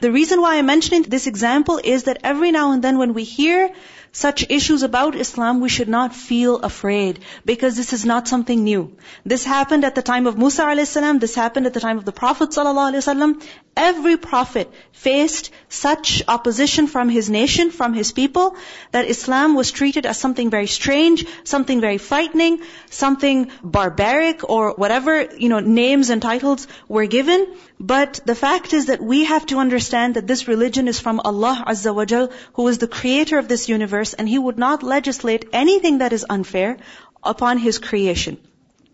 The 0.00 0.10
reason 0.10 0.40
why 0.40 0.56
I'm 0.56 0.66
mentioning 0.66 1.02
this 1.02 1.26
example 1.26 1.80
is 1.82 2.04
that 2.04 2.20
every 2.24 2.50
now 2.52 2.72
and 2.72 2.82
then 2.82 2.96
when 2.98 3.12
we 3.12 3.24
hear 3.24 3.70
such 4.12 4.44
issues 4.48 4.82
about 4.82 5.14
Islam, 5.14 5.60
we 5.60 5.68
should 5.68 5.88
not 5.88 6.14
feel 6.14 6.56
afraid 6.58 7.20
because 7.44 7.76
this 7.76 7.92
is 7.92 8.04
not 8.04 8.26
something 8.26 8.64
new. 8.64 8.96
This 9.24 9.44
happened 9.44 9.84
at 9.84 9.94
the 9.94 10.02
time 10.02 10.26
of 10.26 10.36
Musa 10.36 10.64
a.s. 10.64 10.94
This 11.20 11.34
happened 11.34 11.66
at 11.66 11.74
the 11.74 11.80
time 11.80 11.98
of 11.98 12.04
the 12.04 12.12
Prophet 12.12 12.50
ﷺ. 12.50 13.42
Every 13.76 14.16
prophet 14.16 14.72
faced 14.92 15.50
such 15.68 16.22
opposition 16.26 16.86
from 16.86 17.08
his 17.08 17.30
nation, 17.30 17.70
from 17.70 17.94
his 17.94 18.10
people, 18.10 18.56
that 18.90 19.08
Islam 19.08 19.54
was 19.54 19.70
treated 19.70 20.06
as 20.06 20.18
something 20.18 20.50
very 20.50 20.66
strange, 20.66 21.24
something 21.44 21.80
very 21.80 21.98
frightening, 21.98 22.60
something 22.90 23.50
barbaric, 23.62 24.48
or 24.48 24.72
whatever, 24.72 25.28
you 25.38 25.48
know, 25.48 25.60
names 25.60 26.10
and 26.10 26.20
titles 26.20 26.66
were 26.88 27.06
given. 27.06 27.46
But 27.79 28.21
the 28.25 28.35
fact 28.35 28.73
is 28.73 28.87
that 28.87 29.01
we 29.01 29.25
have 29.25 29.45
to 29.47 29.57
understand 29.57 30.15
that 30.15 30.27
this 30.27 30.47
religion 30.47 30.87
is 30.87 30.99
from 30.99 31.19
Allah 31.19 31.63
Azza 31.67 31.93
wa 31.93 32.05
Jal, 32.05 32.29
who 32.53 32.67
is 32.67 32.77
the 32.77 32.87
creator 32.87 33.37
of 33.37 33.47
this 33.47 33.69
universe, 33.69 34.13
and 34.13 34.29
He 34.29 34.39
would 34.39 34.57
not 34.57 34.83
legislate 34.83 35.49
anything 35.53 35.99
that 35.99 36.13
is 36.13 36.25
unfair 36.29 36.77
upon 37.23 37.57
His 37.57 37.79
creation. 37.79 38.37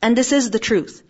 And 0.01 0.17
this 0.17 0.31
is 0.31 0.51
the 0.51 0.59
truth. 0.59 1.01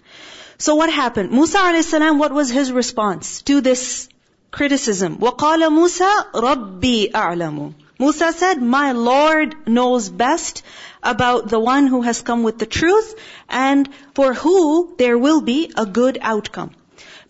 So 0.57 0.75
what 0.75 0.91
happened? 0.93 1.31
Musa 1.31 1.57
a.s. 1.57 1.91
what 1.91 2.31
was 2.31 2.51
his 2.51 2.71
response 2.71 3.41
to 3.43 3.61
this 3.61 4.07
criticism? 4.51 5.17
وَقَالَ 5.17 5.69
مُوسَى 5.77 6.31
رَبِّي 6.33 7.11
أَعْلَمُ 7.11 7.73
Musa 7.97 8.31
said, 8.33 8.61
my 8.61 8.91
Lord 8.91 9.55
knows 9.67 10.09
best 10.09 10.61
about 11.01 11.47
the 11.49 11.59
one 11.59 11.87
who 11.87 12.01
has 12.03 12.21
come 12.21 12.43
with 12.43 12.59
the 12.59 12.65
truth 12.65 13.15
and 13.49 13.89
for 14.13 14.33
who 14.33 14.95
there 14.97 15.17
will 15.17 15.41
be 15.41 15.71
a 15.75 15.85
good 15.85 16.19
outcome. 16.21 16.71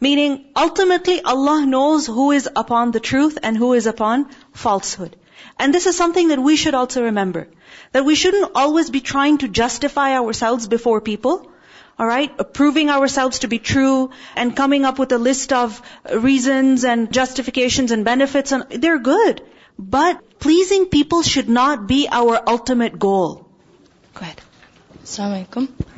Meaning, 0.01 0.47
ultimately 0.55 1.23
Allah 1.23 1.65
knows 1.65 2.07
who 2.07 2.31
is 2.33 2.49
upon 2.55 2.91
the 2.91 3.01
truth 3.01 3.39
and 3.43 3.57
who 3.57 3.73
is 3.73 3.87
upon 3.87 4.29
falsehood. 4.53 5.17
And 5.59 5.73
this 5.73 5.87
is 5.87 5.97
something 5.97 6.29
that 6.29 6.39
we 6.39 6.57
should 6.57 6.75
also 6.75 7.05
remember. 7.05 7.49
That 7.93 8.05
we 8.05 8.15
shouldn't 8.15 8.53
always 8.55 8.91
be 8.91 9.01
trying 9.01 9.39
to 9.39 9.49
justify 9.49 10.15
ourselves 10.15 10.69
before 10.69 11.01
people. 11.01 11.51
Alright? 11.99 12.53
Proving 12.53 12.91
ourselves 12.91 13.39
to 13.41 13.49
be 13.49 13.59
true 13.59 14.11
and 14.35 14.55
coming 14.55 14.85
up 14.85 14.99
with 14.99 15.13
a 15.13 15.19
list 15.19 15.53
of 15.53 15.81
reasons 16.13 16.85
and 16.85 17.11
justifications 17.11 17.91
and 17.91 18.05
benefits 18.05 18.53
and 18.53 18.65
they're 18.69 18.99
good. 18.99 19.43
But 19.79 20.39
pleasing 20.39 20.87
people 20.87 21.23
should 21.23 21.49
not 21.49 21.87
be 21.87 22.07
our 22.11 22.41
ultimate 22.47 22.99
goal. 22.99 23.49
Go 24.15 24.21
ahead. 24.21 24.41
Assalamu 25.03 25.47
alaikum. 25.47 25.96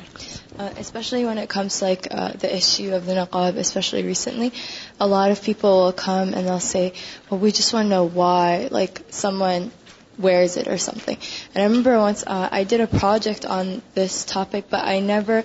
Uh, 0.58 0.70
especially 0.76 1.24
when 1.24 1.38
it 1.38 1.48
comes 1.48 1.80
like 1.80 2.08
uh, 2.10 2.32
the 2.32 2.52
issue 2.54 2.92
of 2.92 3.06
the 3.06 3.12
niqab, 3.12 3.56
especially 3.56 4.02
recently, 4.02 4.52
a 4.98 5.06
lot 5.06 5.30
of 5.30 5.40
people 5.40 5.84
will 5.84 5.92
come 5.92 6.34
and 6.34 6.48
they'll 6.48 6.58
say, 6.58 6.94
"Well, 7.30 7.38
we 7.38 7.52
just 7.52 7.72
want 7.72 7.86
to 7.86 7.90
know 7.90 8.04
why, 8.04 8.68
like 8.70 9.02
someone 9.10 9.70
wears 10.18 10.56
it 10.56 10.66
or 10.66 10.76
something." 10.76 11.16
And 11.54 11.62
I 11.62 11.66
remember 11.66 11.96
once 11.98 12.24
uh, 12.26 12.48
I 12.50 12.64
did 12.64 12.80
a 12.80 12.88
project 12.88 13.46
on 13.46 13.82
this 13.94 14.24
topic, 14.24 14.64
but 14.68 14.84
I 14.84 14.98
never 14.98 15.44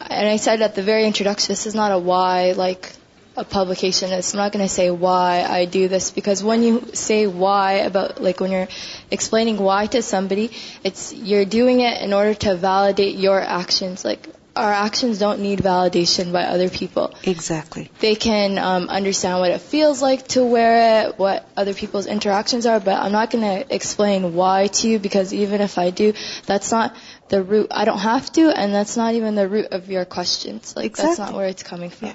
and 0.00 0.28
I 0.28 0.36
said 0.36 0.62
at 0.62 0.74
the 0.74 0.82
very 0.82 1.06
introduction, 1.06 1.52
this 1.52 1.66
is 1.66 1.74
not 1.74 1.92
a 1.92 1.98
why, 1.98 2.52
like 2.52 2.92
a 3.36 3.44
publication. 3.44 4.12
It's 4.12 4.34
not 4.34 4.52
going 4.52 4.64
to 4.64 4.68
say 4.68 4.90
why 4.90 5.42
I 5.42 5.64
do 5.66 5.88
this 5.88 6.10
because 6.10 6.42
when 6.42 6.62
you 6.62 6.90
say 6.94 7.26
why 7.26 7.72
about 7.88 8.20
like 8.20 8.40
when 8.40 8.50
you're 8.50 8.68
explaining 9.10 9.56
why 9.58 9.86
to 9.86 10.02
somebody, 10.02 10.50
it's 10.84 11.12
you're 11.12 11.44
doing 11.44 11.80
it 11.80 12.02
in 12.02 12.12
order 12.12 12.34
to 12.34 12.56
validate 12.56 13.16
your 13.16 13.40
actions. 13.40 14.04
Like 14.04 14.26
our 14.56 14.72
actions 14.72 15.18
don't 15.18 15.40
need 15.40 15.60
validation 15.60 16.32
by 16.32 16.42
other 16.44 16.68
people. 16.68 17.14
Exactly. 17.22 17.90
They 18.00 18.14
can 18.14 18.58
um, 18.58 18.88
understand 18.88 19.38
what 19.40 19.50
it 19.50 19.60
feels 19.60 20.02
like 20.02 20.26
to 20.28 20.44
wear 20.44 21.06
it, 21.06 21.18
what 21.18 21.48
other 21.56 21.74
people's 21.74 22.06
interactions 22.06 22.66
are, 22.66 22.80
but 22.80 23.00
I'm 23.00 23.12
not 23.12 23.30
going 23.30 23.44
to 23.44 23.74
explain 23.74 24.34
why 24.34 24.66
to 24.66 24.88
you 24.88 24.98
because 24.98 25.32
even 25.32 25.60
if 25.60 25.78
I 25.78 25.90
do, 25.90 26.14
that's 26.46 26.70
not 26.70 26.96
the 27.28 27.42
root. 27.42 27.68
I 27.70 27.84
don't 27.84 27.98
have 27.98 28.30
to, 28.32 28.50
and 28.50 28.74
that's 28.74 28.96
not 28.96 29.14
even 29.14 29.34
the 29.34 29.48
root 29.48 29.68
of 29.70 29.88
your 29.88 30.04
questions. 30.04 30.74
Like 30.76 30.86
exactly. 30.86 31.16
that's 31.16 31.18
not 31.18 31.36
where 31.36 31.46
it's 31.46 31.62
coming 31.62 31.90
from. 31.90 32.08
Yeah. 32.08 32.14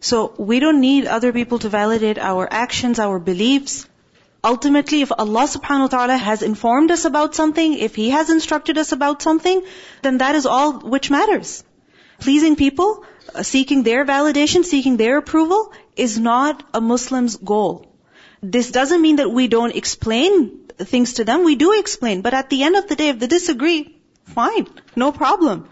So 0.00 0.34
we 0.38 0.60
don't 0.60 0.80
need 0.80 1.06
other 1.06 1.32
people 1.32 1.60
to 1.60 1.68
validate 1.68 2.18
our 2.18 2.48
actions, 2.50 2.98
our 2.98 3.18
beliefs. 3.18 3.86
Ultimately, 4.44 5.02
if 5.02 5.10
Allah 5.10 5.44
subhanahu 5.44 5.80
wa 5.80 5.86
ta'ala 5.86 6.16
has 6.16 6.42
informed 6.42 6.90
us 6.90 7.04
about 7.04 7.34
something, 7.34 7.78
if 7.78 7.94
He 7.94 8.10
has 8.10 8.28
instructed 8.30 8.78
us 8.78 8.92
about 8.92 9.22
something, 9.22 9.62
then 10.02 10.18
that 10.18 10.34
is 10.34 10.46
all 10.46 10.78
which 10.80 11.10
matters. 11.10 11.64
Pleasing 12.19 12.55
people, 12.55 13.03
uh, 13.33 13.43
seeking 13.43 13.83
their 13.83 14.05
validation, 14.05 14.63
seeking 14.63 14.97
their 14.97 15.17
approval 15.17 15.73
is 15.95 16.19
not 16.19 16.63
a 16.73 16.81
Muslim's 16.81 17.35
goal. 17.35 17.87
This 18.43 18.71
doesn't 18.71 19.01
mean 19.01 19.17
that 19.17 19.31
we 19.31 19.47
don't 19.47 19.75
explain 19.75 20.67
things 20.77 21.13
to 21.13 21.23
them. 21.23 21.43
We 21.43 21.55
do 21.55 21.73
explain. 21.79 22.21
But 22.21 22.33
at 22.33 22.49
the 22.49 22.63
end 22.63 22.75
of 22.75 22.87
the 22.87 22.95
day, 22.95 23.09
if 23.09 23.19
they 23.19 23.27
disagree, 23.27 23.95
fine. 24.25 24.67
No 24.95 25.11
problem. 25.11 25.67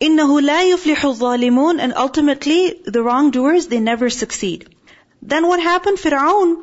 إِنَّهُ 0.00 0.40
لَا 0.48 0.60
يُفْلِحُ 0.72 0.96
الظَّالِمُونَ 0.96 1.80
And 1.80 1.92
ultimately, 1.94 2.80
the 2.84 3.02
wrongdoers, 3.02 3.66
they 3.66 3.80
never 3.80 4.10
succeed. 4.10 4.68
Then 5.22 5.48
what 5.48 5.60
happened? 5.60 5.98
Fir'aun 5.98 6.62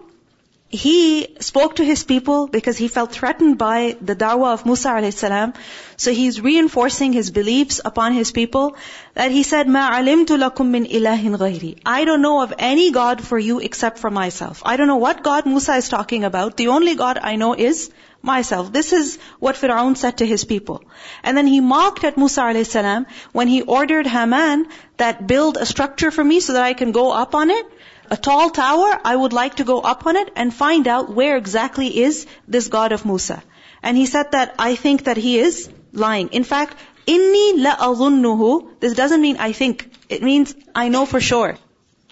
he 0.71 1.37
spoke 1.41 1.77
to 1.77 1.85
his 1.85 2.05
people 2.05 2.47
because 2.47 2.79
he 2.79 2.87
felt 2.87 3.11
threatened 3.11 3.59
by 3.59 3.97
the 4.01 4.15
da'wah 4.15 4.53
of 4.53 4.65
Musa 4.65 4.91
alayhi 4.91 5.13
salam. 5.13 5.53
So 5.97 6.13
he's 6.13 6.41
reinforcing 6.41 7.13
his 7.13 7.33
beliefs 7.33 7.81
upon 7.85 8.13
his 8.13 8.31
people 8.31 8.77
that 9.15 9.33
he 9.33 9.43
said, 9.43 9.69
"Ma 9.69 9.91
alimtu 9.97 10.39
lakum 10.43 10.71
min 10.77 10.87
ilahin 10.87 11.37
ghayri." 11.37 11.73
I 11.85 12.05
don't 12.05 12.23
know 12.23 12.41
of 12.43 12.55
any 12.59 12.93
God 12.93 13.25
for 13.31 13.39
you 13.39 13.59
except 13.59 13.99
for 13.99 14.11
myself. 14.11 14.63
I 14.65 14.77
don't 14.77 14.87
know 14.87 15.03
what 15.09 15.25
God 15.25 15.45
Musa 15.45 15.75
is 15.75 15.89
talking 15.89 16.23
about. 16.23 16.57
The 16.57 16.69
only 16.69 16.95
God 16.95 17.19
I 17.33 17.35
know 17.35 17.53
is 17.55 17.91
myself. 18.23 18.73
This 18.73 18.93
is 18.93 19.19
what 19.41 19.57
Fir'aun 19.57 19.97
said 19.97 20.19
to 20.19 20.27
his 20.27 20.45
people. 20.45 20.83
And 21.25 21.37
then 21.37 21.47
he 21.49 21.61
mocked 21.61 22.05
at 22.05 22.17
Musa 22.17 22.43
alayhi 22.43 22.67
salam 22.67 23.07
when 23.33 23.49
he 23.49 23.63
ordered 23.63 24.07
Haman 24.07 24.67
that 24.99 25.27
build 25.27 25.57
a 25.57 25.67
structure 25.67 26.11
for 26.13 26.23
me 26.23 26.41
so 26.41 26.53
that 26.53 26.63
I 26.63 26.75
can 26.75 26.93
go 26.93 27.11
up 27.11 27.35
on 27.35 27.51
it 27.51 27.67
a 28.11 28.17
tall 28.17 28.51
tower, 28.51 29.01
I 29.05 29.15
would 29.15 29.33
like 29.33 29.57
to 29.57 29.65
go 29.65 29.81
up 29.81 30.07
on 30.07 30.17
it 30.17 30.33
and 30.35 30.53
find 30.53 30.89
out 30.89 31.11
where 31.15 31.37
exactly 31.37 31.89
is 32.03 32.27
this 32.49 32.69
God 32.69 32.93
of 32.93 33.05
Musa. 33.07 33.43
And 33.83 33.97
he 33.97 34.07
said 34.07 34.33
that 34.33 34.55
I 34.59 34.75
think 34.75 35.05
that 35.05 35.17
he 35.17 35.39
is 35.39 35.71
lying. 35.93 36.29
In 36.29 36.45
fact, 36.45 36.77
inni 37.07 37.65
la'adhunnuhu, 37.65 38.81
this 38.81 38.95
doesn't 38.95 39.23
mean 39.23 39.37
I 39.39 39.53
think. 39.53 39.91
It 40.09 40.23
means 40.23 40.55
I 40.75 40.89
know 40.89 41.07
for 41.07 41.21
sure. 41.21 41.57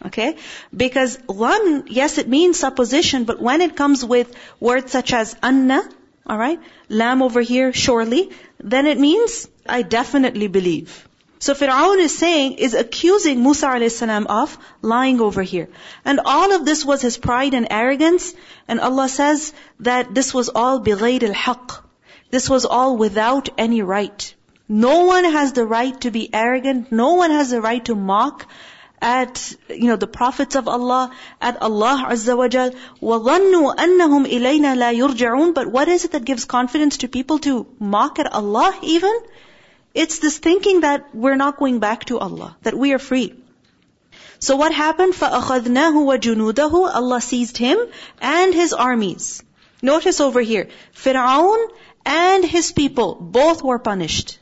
Okay? 0.06 0.36
Because 0.74 1.18
one, 1.26 1.84
yes, 1.88 2.18
it 2.18 2.28
means 2.28 2.60
supposition, 2.60 3.24
but 3.24 3.40
when 3.40 3.60
it 3.60 3.74
comes 3.74 4.04
with 4.04 4.34
words 4.60 4.92
such 4.92 5.12
as 5.12 5.36
anna, 5.42 5.82
alright, 6.28 6.60
lam 6.88 7.22
over 7.22 7.40
here, 7.40 7.72
surely, 7.72 8.30
then 8.60 8.86
it 8.86 8.98
means 8.98 9.48
I 9.68 9.82
definitely 9.82 10.46
believe. 10.46 11.08
So 11.39 11.53
Fir'aun 11.53 11.99
is 11.99 12.17
saying, 12.17 12.53
is 12.53 12.73
accusing 12.73 13.43
Musa 13.43 13.67
a.s. 13.67 14.01
of 14.01 14.57
lying 14.81 15.19
over 15.19 15.41
here. 15.41 15.67
And 16.05 16.21
all 16.25 16.53
of 16.53 16.63
this 16.63 16.85
was 16.85 17.01
his 17.01 17.17
pride 17.17 17.53
and 17.53 17.67
arrogance. 17.69 18.33
And 18.65 18.79
Allah 18.79 19.09
says 19.09 19.51
that 19.81 20.15
this 20.15 20.33
was 20.33 20.47
all 20.47 20.79
بِغَيْرِ 20.79 21.19
الْحَقِّ 21.19 21.81
This 22.31 22.49
was 22.49 22.63
all 22.65 22.95
without 22.95 23.49
any 23.57 23.81
right. 23.81 24.33
No 24.69 25.03
one 25.05 25.25
has 25.25 25.51
the 25.51 25.65
right 25.65 25.99
to 26.05 26.11
be 26.11 26.33
arrogant. 26.33 26.93
No 26.93 27.15
one 27.15 27.31
has 27.31 27.49
the 27.49 27.59
right 27.59 27.83
to 27.85 27.95
mock 27.95 28.47
at, 29.01 29.53
you 29.67 29.87
know, 29.87 29.97
the 29.97 30.07
prophets 30.07 30.55
of 30.55 30.69
Allah, 30.69 31.11
at 31.41 31.61
Allah 31.61 32.05
Azza 32.07 32.37
wa 32.37 32.47
Jal. 32.47 32.71
وَظَنُّوا 33.01 33.75
أَنَّهُمْ 33.75 34.25
إِلَيْنَا 34.25 34.77
لَا 34.77 34.93
يُرْجَعُونَ 34.97 35.53
But 35.53 35.67
what 35.67 35.89
is 35.89 36.05
it 36.05 36.11
that 36.13 36.23
gives 36.23 36.45
confidence 36.45 36.99
to 36.99 37.09
people 37.09 37.39
to 37.39 37.67
mock 37.79 38.19
at 38.19 38.31
Allah 38.31 38.73
even? 38.81 39.13
It's 39.97 40.19
this 40.19 40.37
thinking 40.37 40.81
that 40.81 41.13
we're 41.13 41.35
not 41.35 41.57
going 41.57 41.79
back 41.79 42.05
to 42.05 42.19
Allah, 42.19 42.57
that 42.63 42.77
we 42.77 42.93
are 42.93 42.99
free. 42.99 43.35
So 44.39 44.55
what 44.55 44.73
happened? 44.73 45.13
فَأَخَذْنَاهُ 45.13 45.93
وَجُنُودَهُ 45.93 46.95
Allah 46.95 47.21
seized 47.21 47.57
him 47.57 47.77
and 48.19 48.53
his 48.53 48.73
armies. 48.73 49.43
Notice 49.81 50.19
over 50.19 50.41
here, 50.41 50.69
Fir'aun 50.93 51.67
and 52.05 52.43
his 52.43 52.71
people, 52.71 53.15
both 53.15 53.63
were 53.63 53.79
punished. 53.79 54.39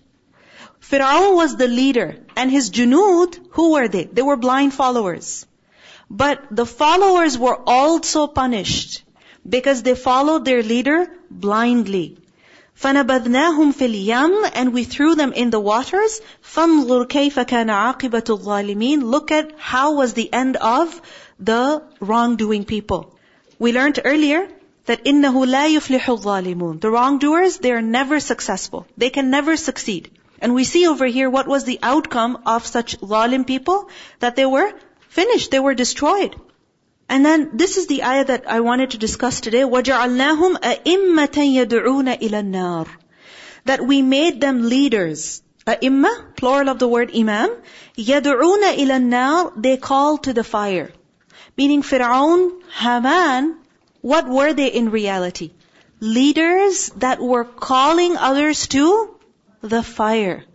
Fir'aun 0.80 1.36
was 1.36 1.56
the 1.56 1.68
leader, 1.68 2.18
and 2.36 2.50
his 2.50 2.72
junud, 2.72 3.38
who 3.52 3.72
were 3.74 3.88
they? 3.88 4.06
They 4.06 4.22
were 4.22 4.38
blind 4.38 4.74
followers. 4.74 5.46
But 6.10 6.44
the 6.52 6.66
followers 6.66 7.38
were 7.38 7.58
also 7.66 8.28
punished 8.28 9.04
because 9.48 9.84
they 9.84 9.96
followed 9.96 10.46
their 10.46 10.64
leader 10.64 11.10
blindly. 11.30 12.18
فَنَبَذْنَاهُمْ 12.82 13.74
فِي 13.74 13.88
الْيَمِّ 13.88 14.52
And 14.54 14.74
we 14.74 14.84
threw 14.84 15.16
them 15.16 15.34
in 15.34 15.52
the 15.52 15.60
waters. 15.60 16.20
فَانْظُرْ 16.44 17.08
كَيْفَ 17.08 17.40
كَانَ 17.46 17.70
عَاقِبَةُ 17.70 18.24
الظَّالِمِينَ 18.38 19.04
Look 19.04 19.32
at 19.32 19.52
how 19.58 19.94
was 19.94 20.14
the 20.14 20.34
end 20.34 20.58
of 20.58 21.02
the 21.40 21.84
wrongdoing 22.00 22.66
people. 22.66 23.16
We 23.60 23.72
learned 23.72 24.00
earlier 24.04 24.48
that 24.86 25.06
إِنَّهُ 25.06 25.46
لَا 25.46 25.68
يُفْلِحُ 25.78 26.02
الظَّالِمُونَ 26.02 26.82
The 26.82 26.90
wrongdoers, 26.90 27.58
they 27.58 27.72
are 27.72 27.82
never 27.82 28.20
successful. 28.20 28.88
They 28.98 29.12
can 29.12 29.30
never 29.30 29.56
succeed. 29.58 30.10
And 30.42 30.56
we 30.56 30.64
see 30.64 30.88
over 30.88 31.06
here 31.06 31.30
what 31.30 31.48
was 31.48 31.66
the 31.66 31.80
outcome 31.84 32.40
of 32.48 32.66
such 32.66 33.00
zalim 33.00 33.46
people, 33.46 33.90
that 34.20 34.36
they 34.36 34.46
were 34.46 34.74
finished, 35.08 35.52
they 35.52 35.60
were 35.60 35.76
destroyed. 35.76 36.36
And 37.12 37.26
then 37.26 37.58
this 37.58 37.76
is 37.76 37.88
the 37.88 38.04
ayah 38.04 38.24
that 38.24 38.46
I 38.48 38.62
wanted 38.62 38.92
to 38.92 38.98
discuss 38.98 39.42
today. 39.42 39.64
وَجَعَلْنَاهُمْ 39.64 40.60
أَئِمَّةً 40.60 41.66
يَدْعُونَ 41.68 42.20
إِلَى 42.20 42.40
النَّارِ 42.44 42.88
That 43.66 43.86
we 43.86 44.02
made 44.02 44.40
them 44.40 44.70
leaders. 44.70 45.42
A'imma, 45.68 46.38
plural 46.38 46.70
of 46.70 46.80
the 46.80 46.88
word 46.88 47.12
imam. 47.14 47.50
يَدْعُونَ 47.98 48.64
إِلَى 48.76 48.96
النَّارِ 49.02 49.62
They 49.62 49.76
call 49.76 50.20
to 50.20 50.32
the 50.32 50.46
fire. 50.46 50.94
Meaning 51.58 51.82
Fir'aun, 51.82 52.64
Haman, 52.80 53.58
what 54.00 54.30
were 54.30 54.54
they 54.54 54.68
in 54.68 54.90
reality? 54.90 55.52
Leaders 56.00 56.92
that 56.96 57.20
were 57.20 57.44
calling 57.44 58.16
others 58.16 58.68
to 58.68 59.20
the 59.62 59.84
fire. 59.84 60.46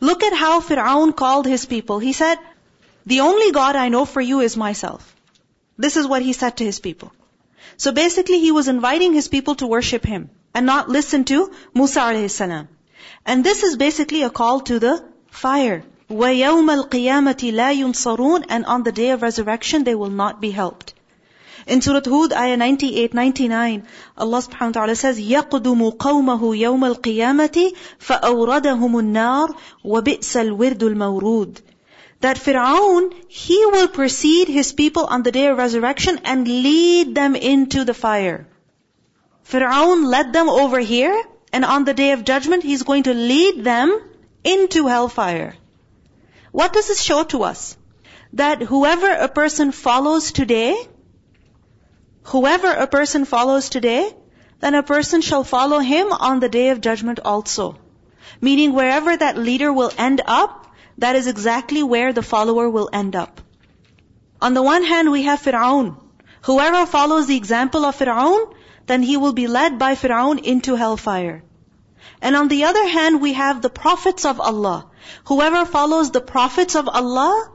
Look 0.00 0.24
at 0.24 0.32
how 0.32 0.60
Fir'aun 0.60 1.14
called 1.14 1.46
his 1.46 1.66
people. 1.66 2.00
He 2.00 2.12
said, 2.12 2.38
the 3.06 3.20
only 3.20 3.52
God 3.52 3.76
I 3.76 3.90
know 3.90 4.04
for 4.04 4.20
you 4.20 4.40
is 4.40 4.56
myself. 4.56 5.14
This 5.78 5.96
is 5.96 6.06
what 6.06 6.22
he 6.22 6.32
said 6.32 6.56
to 6.58 6.64
his 6.64 6.80
people. 6.80 7.12
So 7.76 7.92
basically 7.92 8.40
he 8.40 8.52
was 8.52 8.68
inviting 8.68 9.12
his 9.14 9.28
people 9.28 9.54
to 9.56 9.66
worship 9.66 10.04
him 10.04 10.30
and 10.54 10.66
not 10.66 10.88
listen 10.88 11.24
to 11.24 11.50
Musa 11.74 12.00
alayhi 12.00 12.30
salam. 12.30 12.68
And 13.24 13.44
this 13.44 13.62
is 13.62 13.76
basically 13.76 14.22
a 14.22 14.30
call 14.30 14.60
to 14.60 14.78
the 14.78 15.04
fire. 15.30 15.84
وَيَوْمَ 16.10 16.68
الْقِيَامَةِ 16.82 17.52
لَا 17.52 17.72
يُنصَرُونَ 17.74 18.44
And 18.48 18.66
on 18.66 18.82
the 18.82 18.92
day 18.92 19.10
of 19.10 19.22
resurrection 19.22 19.84
they 19.84 19.94
will 19.94 20.10
not 20.10 20.40
be 20.40 20.50
helped. 20.50 20.94
In 21.66 21.80
Surah 21.80 22.02
Hud, 22.04 22.32
ayah 22.32 22.56
98, 22.56 23.14
99, 23.14 23.86
Allah 24.18 24.38
subhanahu 24.42 24.66
wa 24.66 24.72
ta'ala 24.72 24.96
says, 24.96 25.20
يَقْدُمُ 25.20 25.96
قَوْمَهُ 25.96 26.40
يَوْمَ 26.58 26.96
الْقِيَامَةِ 26.96 27.72
فَأَوْرَدَهُمُ 28.00 28.98
النَّارِ 28.98 29.54
وَبِئْسَ 29.84 30.36
الْوِرْدُ 30.36 30.82
الْمَوْرُودُ 30.82 31.60
that 32.21 32.37
Fir'aun, 32.37 33.13
he 33.27 33.65
will 33.65 33.87
precede 33.87 34.47
his 34.47 34.73
people 34.73 35.05
on 35.05 35.23
the 35.23 35.31
day 35.31 35.47
of 35.47 35.57
resurrection 35.57 36.19
and 36.23 36.47
lead 36.47 37.13
them 37.13 37.35
into 37.35 37.83
the 37.83 37.93
fire. 37.93 38.47
Fir'aun 39.43 40.05
led 40.05 40.33
them 40.33 40.49
over 40.49 40.79
here, 40.79 41.23
and 41.53 41.63
on 41.63 41.85
the 41.85 41.93
day 41.93 42.11
of 42.11 42.25
judgment, 42.25 42.63
he's 42.63 42.83
going 42.83 43.03
to 43.03 43.13
lead 43.13 43.63
them 43.63 44.01
into 44.43 44.87
hellfire. 44.87 45.55
What 46.51 46.73
does 46.73 46.87
this 46.87 47.01
show 47.01 47.23
to 47.25 47.43
us? 47.43 47.77
That 48.33 48.61
whoever 48.61 49.09
a 49.09 49.27
person 49.27 49.71
follows 49.71 50.31
today, 50.31 50.75
whoever 52.23 52.71
a 52.71 52.87
person 52.87 53.25
follows 53.25 53.69
today, 53.69 54.11
then 54.59 54.75
a 54.75 54.83
person 54.83 55.21
shall 55.21 55.43
follow 55.43 55.79
him 55.79 56.11
on 56.11 56.39
the 56.39 56.49
day 56.49 56.69
of 56.69 56.81
judgment 56.81 57.19
also. 57.23 57.77
Meaning 58.41 58.73
wherever 58.73 59.15
that 59.15 59.37
leader 59.37 59.71
will 59.71 59.91
end 59.97 60.21
up, 60.25 60.66
that 60.97 61.15
is 61.15 61.27
exactly 61.27 61.83
where 61.83 62.13
the 62.13 62.23
follower 62.23 62.69
will 62.69 62.89
end 62.91 63.15
up. 63.15 63.41
On 64.41 64.53
the 64.53 64.63
one 64.63 64.83
hand, 64.83 65.11
we 65.11 65.23
have 65.23 65.41
Fir'aun. 65.41 65.97
Whoever 66.43 66.85
follows 66.85 67.27
the 67.27 67.37
example 67.37 67.85
of 67.85 67.97
Fir'aun, 67.97 68.53
then 68.85 69.03
he 69.03 69.17
will 69.17 69.33
be 69.33 69.47
led 69.47 69.77
by 69.79 69.95
Fir'aun 69.95 70.43
into 70.43 70.75
hellfire. 70.75 71.43
And 72.21 72.35
on 72.35 72.47
the 72.47 72.63
other 72.65 72.87
hand, 72.87 73.21
we 73.21 73.33
have 73.33 73.61
the 73.61 73.69
prophets 73.69 74.25
of 74.25 74.39
Allah. 74.39 74.87
Whoever 75.25 75.65
follows 75.65 76.11
the 76.11 76.21
prophets 76.21 76.75
of 76.75 76.87
Allah, 76.87 77.51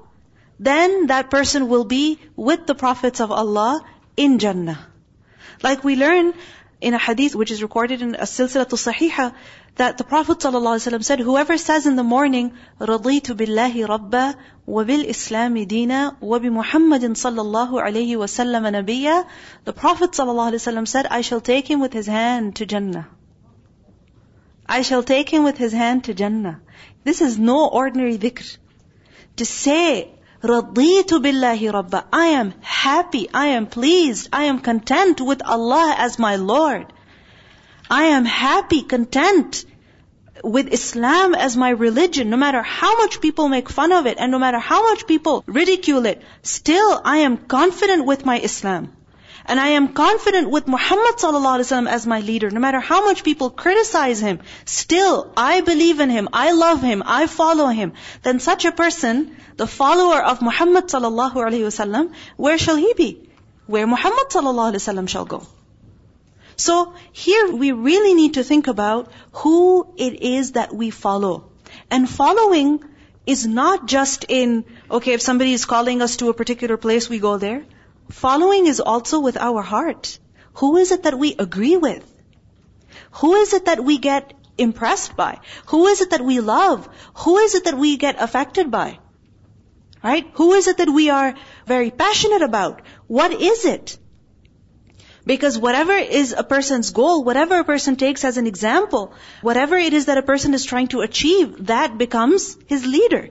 then 0.58 1.06
that 1.06 1.30
person 1.30 1.68
will 1.68 1.84
be 1.84 2.18
with 2.36 2.66
the 2.66 2.74
prophets 2.74 3.20
of 3.20 3.32
Allah 3.32 3.84
in 4.16 4.38
Jannah. 4.38 4.78
Like 5.62 5.84
we 5.84 5.96
learn 5.96 6.34
in 6.82 6.94
a 6.94 6.98
hadith 6.98 7.34
which 7.36 7.52
is 7.52 7.62
recorded 7.62 8.02
in 8.02 8.14
As-Silsilatu 8.16 8.76
Sahiha 8.84 9.32
that 9.76 9.98
the 9.98 10.04
Prophet 10.04 10.38
ﷺ 10.38 11.04
said, 11.04 11.20
whoever 11.20 11.56
says 11.56 11.86
in 11.86 11.94
the 11.94 12.02
morning, 12.02 12.52
رَضِيتُ 12.80 13.28
بِاللَّهِ 13.40 13.86
رَبَّا 13.86 14.34
وَبِالْإِسْلَامِ 14.68 15.66
دِينًا 15.74 16.20
وَبِمُحَمَّدٍ 16.20 17.04
صَلَّى 17.22 17.42
اللَّهُ 17.46 17.70
عَلَيْهِ 17.82 18.16
وَسَلَّمَ 18.16 18.84
نَبِيًّا 18.84 19.26
The 19.64 19.72
Prophet 19.72 20.10
ﷺ 20.10 20.88
said, 20.88 21.06
I 21.06 21.20
shall 21.20 21.40
take 21.40 21.70
him 21.70 21.80
with 21.80 21.92
his 21.92 22.06
hand 22.06 22.56
to 22.56 22.66
Jannah. 22.66 23.08
I 24.66 24.82
shall 24.82 25.04
take 25.04 25.28
him 25.28 25.44
with 25.44 25.58
his 25.58 25.72
hand 25.72 26.04
to 26.04 26.14
Jannah. 26.14 26.60
This 27.04 27.20
is 27.20 27.38
no 27.38 27.68
ordinary 27.68 28.18
dhikr. 28.18 28.56
To 29.36 29.44
say, 29.44 30.10
رَضِيتُ 30.43 31.09
بِاللَّهِ 31.09 31.71
رَبَّا 31.71 32.03
I 32.13 32.27
am 32.27 32.53
happy, 32.61 33.29
I 33.33 33.47
am 33.47 33.67
pleased, 33.67 34.29
I 34.31 34.45
am 34.45 34.59
content 34.59 35.21
with 35.21 35.41
Allah 35.43 35.95
as 35.97 36.19
my 36.19 36.35
Lord. 36.35 36.85
I 37.89 38.03
am 38.05 38.25
happy, 38.25 38.81
content 38.81 39.65
with 40.43 40.71
Islam 40.73 41.35
as 41.35 41.57
my 41.57 41.69
religion, 41.69 42.29
no 42.29 42.37
matter 42.37 42.61
how 42.61 42.97
much 42.97 43.21
people 43.21 43.47
make 43.49 43.69
fun 43.69 43.91
of 43.91 44.05
it 44.05 44.17
and 44.19 44.31
no 44.31 44.39
matter 44.39 44.59
how 44.59 44.83
much 44.89 45.07
people 45.07 45.43
ridicule 45.47 46.05
it, 46.05 46.21
still 46.43 47.01
I 47.03 47.17
am 47.19 47.37
confident 47.37 48.05
with 48.05 48.25
my 48.25 48.39
Islam. 48.39 48.93
And 49.44 49.58
I 49.60 49.68
am 49.68 49.88
confident 49.92 50.50
with 50.50 50.68
Muhammad 50.68 51.16
sallallahu 51.16 51.88
as 51.88 52.06
my 52.06 52.20
leader. 52.20 52.50
No 52.50 52.60
matter 52.60 52.80
how 52.80 53.04
much 53.04 53.24
people 53.24 53.50
criticize 53.50 54.20
him, 54.20 54.40
still 54.64 55.32
I 55.36 55.60
believe 55.62 56.00
in 56.00 56.10
him, 56.10 56.28
I 56.32 56.52
love 56.52 56.82
him, 56.82 57.02
I 57.04 57.26
follow 57.26 57.66
him. 57.68 57.92
Then 58.22 58.40
such 58.40 58.64
a 58.64 58.72
person, 58.72 59.36
the 59.56 59.66
follower 59.66 60.22
of 60.22 60.42
Muhammad 60.42 60.84
wasallam, 60.84 62.12
where 62.36 62.58
shall 62.58 62.76
he 62.76 62.94
be? 62.94 63.28
Where 63.66 63.86
Muhammad 63.86 64.28
wasallam 64.28 65.08
shall 65.08 65.24
go. 65.24 65.46
So 66.56 66.94
here 67.10 67.50
we 67.50 67.72
really 67.72 68.14
need 68.14 68.34
to 68.34 68.44
think 68.44 68.68
about 68.68 69.10
who 69.32 69.86
it 69.96 70.22
is 70.22 70.52
that 70.52 70.74
we 70.74 70.90
follow. 70.90 71.50
And 71.90 72.08
following 72.08 72.84
is 73.26 73.46
not 73.46 73.86
just 73.86 74.26
in, 74.28 74.64
okay, 74.90 75.12
if 75.12 75.22
somebody 75.22 75.52
is 75.52 75.64
calling 75.64 76.02
us 76.02 76.16
to 76.18 76.28
a 76.28 76.34
particular 76.34 76.76
place, 76.76 77.08
we 77.08 77.18
go 77.18 77.38
there. 77.38 77.64
Following 78.12 78.66
is 78.66 78.80
also 78.80 79.20
with 79.20 79.36
our 79.36 79.62
heart. 79.62 80.18
Who 80.54 80.76
is 80.76 80.92
it 80.92 81.04
that 81.04 81.18
we 81.18 81.34
agree 81.38 81.76
with? 81.78 82.04
Who 83.20 83.34
is 83.34 83.54
it 83.54 83.64
that 83.64 83.82
we 83.82 83.96
get 83.98 84.34
impressed 84.58 85.16
by? 85.16 85.40
Who 85.66 85.86
is 85.86 86.02
it 86.02 86.10
that 86.10 86.20
we 86.20 86.40
love? 86.40 86.88
Who 87.24 87.38
is 87.38 87.54
it 87.54 87.64
that 87.64 87.76
we 87.76 87.96
get 87.96 88.20
affected 88.20 88.70
by? 88.70 88.98
Right? 90.04 90.28
Who 90.34 90.52
is 90.52 90.68
it 90.68 90.76
that 90.78 90.90
we 90.90 91.08
are 91.10 91.34
very 91.66 91.90
passionate 91.90 92.42
about? 92.42 92.82
What 93.06 93.32
is 93.32 93.64
it? 93.64 93.98
Because 95.24 95.56
whatever 95.56 95.92
is 95.92 96.34
a 96.36 96.44
person's 96.44 96.90
goal, 96.90 97.24
whatever 97.24 97.60
a 97.60 97.64
person 97.64 97.96
takes 97.96 98.24
as 98.24 98.36
an 98.36 98.46
example, 98.46 99.14
whatever 99.40 99.76
it 99.76 99.92
is 99.92 100.06
that 100.06 100.18
a 100.18 100.22
person 100.22 100.52
is 100.52 100.64
trying 100.64 100.88
to 100.88 101.00
achieve, 101.00 101.66
that 101.66 101.96
becomes 101.96 102.58
his 102.66 102.84
leader. 102.84 103.28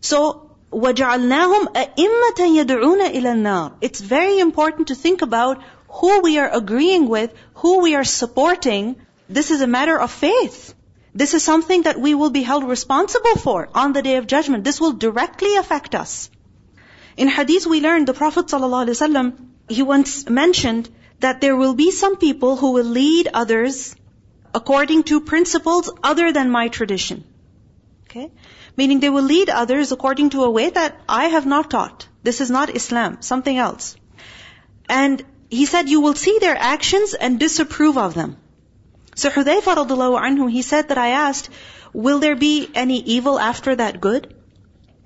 So, 0.00 0.49
وَجَعَلْنَاهُمْ 0.71 1.73
أَئِمَّةً 1.73 2.39
يَدْعُونَ 2.39 3.01
إِلَى 3.11 3.31
النَّارِ 3.35 3.73
It's 3.81 4.01
very 4.01 4.39
important 4.39 4.89
to 4.89 4.95
think 4.95 5.21
about 5.21 5.63
who 5.87 6.21
we 6.21 6.37
are 6.37 6.49
agreeing 6.49 7.07
with, 7.07 7.33
who 7.55 7.81
we 7.81 7.95
are 7.95 8.03
supporting. 8.03 8.95
This 9.29 9.51
is 9.51 9.61
a 9.61 9.67
matter 9.67 9.97
of 9.97 10.11
faith. 10.11 10.73
This 11.13 11.33
is 11.33 11.43
something 11.43 11.83
that 11.83 11.99
we 11.99 12.13
will 12.13 12.29
be 12.29 12.43
held 12.43 12.65
responsible 12.65 13.35
for 13.35 13.69
on 13.73 13.93
the 13.93 14.01
day 14.01 14.17
of 14.17 14.27
judgment. 14.27 14.65
This 14.65 14.81
will 14.81 14.91
directly 14.91 15.55
affect 15.55 15.95
us. 15.95 16.29
In 17.15 17.29
hadith 17.29 17.65
we 17.65 17.79
learned 17.79 18.07
the 18.07 18.13
Prophet 18.13 18.47
ﷺ, 18.47 19.33
he 19.69 19.81
once 19.81 20.29
mentioned 20.29 20.89
that 21.21 21.39
there 21.39 21.55
will 21.55 21.73
be 21.73 21.91
some 21.91 22.17
people 22.17 22.57
who 22.57 22.71
will 22.71 22.91
lead 22.97 23.29
others 23.33 23.95
according 24.53 25.03
to 25.03 25.21
principles 25.21 25.89
other 26.03 26.33
than 26.33 26.49
my 26.49 26.67
tradition. 26.67 27.23
Okay? 28.09 28.31
Meaning 28.80 29.00
they 29.00 29.14
will 29.16 29.28
lead 29.30 29.50
others 29.62 29.92
according 29.96 30.30
to 30.34 30.44
a 30.44 30.50
way 30.58 30.68
that 30.76 31.00
I 31.20 31.24
have 31.36 31.46
not 31.54 31.70
taught. 31.76 32.06
This 32.28 32.40
is 32.40 32.50
not 32.58 32.76
Islam, 32.82 33.18
something 33.30 33.58
else. 33.66 33.96
And 34.88 35.24
he 35.50 35.66
said, 35.66 35.88
you 35.88 36.00
will 36.00 36.14
see 36.14 36.38
their 36.40 36.56
actions 36.56 37.14
and 37.14 37.38
disapprove 37.38 37.98
of 37.98 38.14
them. 38.14 38.36
So 39.14 39.30
Hudayfa 39.30 39.74
radiallahu 39.80 40.20
anhu, 40.26 40.50
he 40.50 40.62
said 40.62 40.88
that 40.88 40.98
I 40.98 41.08
asked, 41.22 41.50
will 41.92 42.20
there 42.20 42.36
be 42.36 42.70
any 42.74 43.00
evil 43.16 43.38
after 43.38 43.74
that 43.80 44.00
good? 44.00 44.34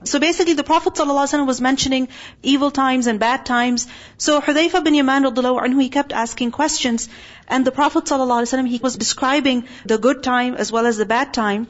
So 0.04 0.20
basically 0.20 0.54
the 0.54 0.64
Prophet 0.64 0.94
ﷺ 0.94 1.46
was 1.46 1.60
mentioning 1.60 2.08
evil 2.42 2.70
times 2.70 3.06
and 3.06 3.18
bad 3.18 3.46
times. 3.46 3.87
So 4.18 4.40
Hudayfa 4.40 4.84
bin 4.84 4.94
Yaman 4.94 5.24
anhu, 5.24 5.80
he 5.82 5.88
kept 5.88 6.12
asking 6.12 6.50
questions. 6.50 7.08
And 7.48 7.66
the 7.66 7.72
Prophet 7.72 8.04
ﷺ, 8.04 8.68
he 8.68 8.78
was 8.82 8.96
describing 8.96 9.66
the 9.87 9.98
good 9.98 10.22
time 10.22 10.54
as 10.54 10.70
well 10.70 10.87
as 10.87 10.98
the 10.98 11.06
bad 11.06 11.32
time. 11.32 11.66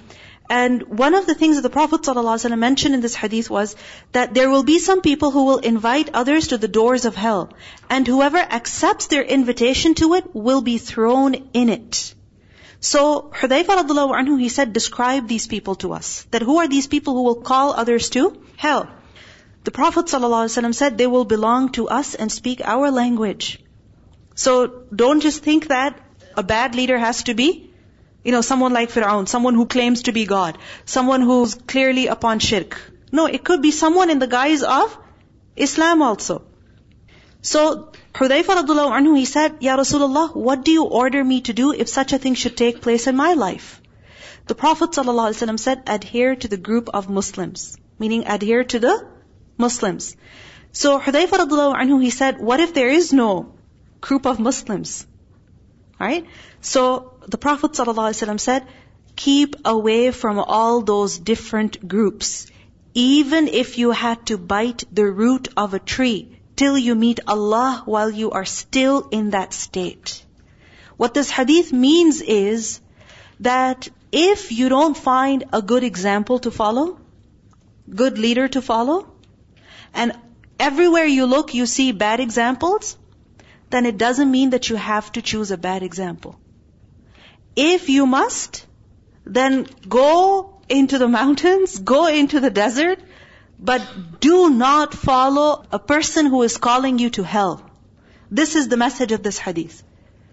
And 0.49 0.83
one 0.99 1.15
of 1.15 1.27
the 1.27 1.35
things 1.35 1.57
that 1.57 1.63
the 1.63 1.71
Prophet 1.71 2.03
ﷺ 2.03 2.59
mentioned 2.59 2.95
in 2.95 3.01
this 3.01 3.15
hadith 3.15 3.49
was 3.49 3.77
that 4.13 4.35
there 4.35 4.51
will 4.51 4.63
be 4.63 4.79
some 4.79 5.01
people 5.01 5.31
who 5.31 5.45
will 5.45 5.59
invite 5.59 6.11
others 6.13 6.49
to 6.49 6.59
the 6.59 6.69
doors 6.69 7.07
of 7.07 7.17
hell. 7.17 7.51
And 7.89 8.07
whoever 8.07 8.37
accepts 8.37 9.07
their 9.07 9.23
invitation 9.23 9.95
to 9.95 10.15
it 10.15 10.35
will 10.35 10.61
be 10.61 10.77
thrown 10.77 11.35
in 11.55 11.71
it. 11.71 12.15
So 12.81 13.31
Hudayfa 13.35 13.79
radiallahu 13.79 14.15
anhu, 14.21 14.39
he 14.39 14.51
said, 14.51 14.75
describe 14.75 15.27
these 15.27 15.47
people 15.47 15.77
to 15.77 15.95
us. 15.95 16.27
That 16.31 16.43
who 16.43 16.59
are 16.59 16.69
these 16.69 16.87
people 16.87 17.15
who 17.15 17.23
will 17.23 17.41
call 17.41 17.73
others 17.73 18.11
to 18.11 18.39
hell? 18.57 18.89
The 19.65 19.71
Prophet 19.71 20.07
ﷺ 20.07 20.75
said, 20.75 20.99
they 20.99 21.07
will 21.07 21.25
belong 21.25 21.71
to 21.73 21.89
us 21.89 22.15
and 22.15 22.31
speak 22.31 22.61
our 22.63 22.91
language. 22.91 23.61
So 24.35 24.83
don't 24.95 25.21
just 25.21 25.43
think 25.43 25.69
that 25.69 25.99
a 26.37 26.43
bad 26.43 26.75
leader 26.75 26.99
has 26.99 27.23
to 27.25 27.35
be 27.35 27.71
You 28.25 28.33
know, 28.33 28.41
someone 28.41 28.73
like 28.73 28.91
Fir'aun, 28.91 29.29
someone 29.29 29.55
who 29.55 29.67
claims 29.67 30.03
to 30.05 30.13
be 30.13 30.25
God, 30.25 30.59
someone 30.87 31.21
who's 31.21 31.55
clearly 31.55 32.07
upon 32.07 32.39
shirk. 32.39 32.81
No, 33.13 33.27
it 33.27 33.45
could 33.45 33.63
be 33.63 33.71
someone 33.71 34.11
in 34.11 34.19
the 34.19 34.27
guise 34.27 34.63
of 34.63 34.99
Islam 35.57 36.03
also. 36.03 36.43
So, 37.43 37.93
Hudayfa 38.15 38.57
radiallahu 38.59 38.93
anhu, 38.99 39.19
he 39.19 39.27
said, 39.27 39.57
Ya 39.61 39.77
Rasulullah, 39.77 40.35
what 40.35 40.65
do 40.65 40.73
you 40.73 40.85
order 40.85 41.23
me 41.23 41.43
to 41.43 41.53
do 41.53 41.73
if 41.73 41.89
such 41.89 42.15
a 42.15 42.19
thing 42.19 42.35
should 42.35 42.57
take 42.57 42.81
place 42.81 43.07
in 43.07 43.17
my 43.17 43.35
life? 43.35 43.83
The 44.47 44.55
Prophet 44.55 44.91
ﷺ 44.91 45.59
said, 45.59 45.83
adhere 45.87 46.35
to 46.37 46.49
the 46.49 46.57
group 46.57 46.89
of 46.95 47.11
Muslims. 47.11 47.77
Meaning 47.99 48.27
adhere 48.27 48.65
to 48.65 48.79
the 48.79 49.07
Muslims. 49.59 50.17
So 50.73 50.99
Hudayfa 50.99 51.39
radiallahu 51.43 51.77
anhu, 51.83 52.03
he 52.03 52.11
said, 52.11 52.41
what 52.41 52.61
if 52.61 52.73
there 52.73 52.89
is 52.89 53.13
no 53.13 53.55
group 54.01 54.27
of 54.27 54.41
Muslims? 54.41 55.07
Right? 56.05 56.27
So 56.61 57.15
the 57.27 57.39
Prophet 57.39 57.73
ﷺ 57.73 58.41
said, 58.41 58.67
keep 59.17 59.57
away 59.65 60.11
from 60.11 60.39
all 60.39 60.83
those 60.83 61.19
different 61.19 61.89
groups. 61.89 62.47
Even 62.93 63.49
if 63.49 63.79
you 63.79 63.91
had 63.91 64.27
to 64.27 64.39
bite 64.39 64.85
the 64.93 65.07
root 65.07 65.49
of 65.57 65.75
a 65.75 65.79
tree 65.79 66.19
till 66.57 66.77
you 66.79 66.95
meet 66.95 67.21
Allah 67.27 67.83
while 67.87 68.11
you 68.11 68.31
are 68.31 68.45
still 68.45 69.09
in 69.11 69.31
that 69.31 69.53
state. 69.53 70.25
What 70.97 71.15
this 71.15 71.31
hadith 71.31 71.73
means 71.73 72.21
is 72.21 72.81
that 73.41 73.89
if 74.13 74.53
you 74.53 74.69
don't 74.69 74.97
find 74.97 75.45
a 75.53 75.63
good 75.63 75.85
example 75.85 76.39
to 76.41 76.51
follow, 76.51 76.99
good 78.03 78.19
leader 78.19 78.47
to 78.49 78.63
follow, 78.63 78.99
and 79.93 80.13
everywhere 80.61 81.05
you 81.05 81.27
look 81.27 81.55
you 81.55 81.67
see 81.67 81.91
bad 81.93 82.21
examples, 82.21 82.97
then 83.75 83.87
it 83.87 83.99
doesn't 83.99 84.31
mean 84.31 84.51
that 84.51 84.69
you 84.71 84.77
have 84.77 85.11
to 85.13 85.21
choose 85.29 85.51
a 85.51 85.57
bad 85.59 85.83
example. 85.83 86.39
If 87.57 87.89
you 87.89 88.07
must, 88.07 88.65
then 89.25 89.67
go 89.89 90.61
into 90.69 90.99
the 90.99 91.09
mountains, 91.09 91.79
go 91.95 92.07
into 92.07 92.39
the 92.39 92.51
desert, 92.51 93.01
but 93.59 94.21
do 94.21 94.51
not 94.51 94.95
follow 94.95 95.65
a 95.73 95.81
person 95.81 96.27
who 96.27 96.43
is 96.43 96.57
calling 96.69 97.01
you 97.01 97.11
to 97.19 97.25
hell. 97.25 97.69
This 98.31 98.55
is 98.55 98.69
the 98.69 98.77
message 98.77 99.11
of 99.11 99.25
this 99.25 99.39
hadith. 99.39 99.83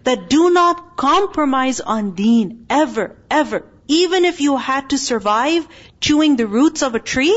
That 0.04 0.30
do 0.30 0.50
not 0.50 0.96
compromise 0.96 1.80
on 1.80 2.14
deen, 2.14 2.66
ever, 2.70 3.16
ever. 3.30 3.64
Even 3.88 4.24
if 4.24 4.40
you 4.40 4.56
had 4.56 4.90
to 4.90 4.98
survive 4.98 5.66
chewing 6.00 6.36
the 6.36 6.46
roots 6.46 6.82
of 6.82 6.94
a 6.94 7.00
tree, 7.00 7.36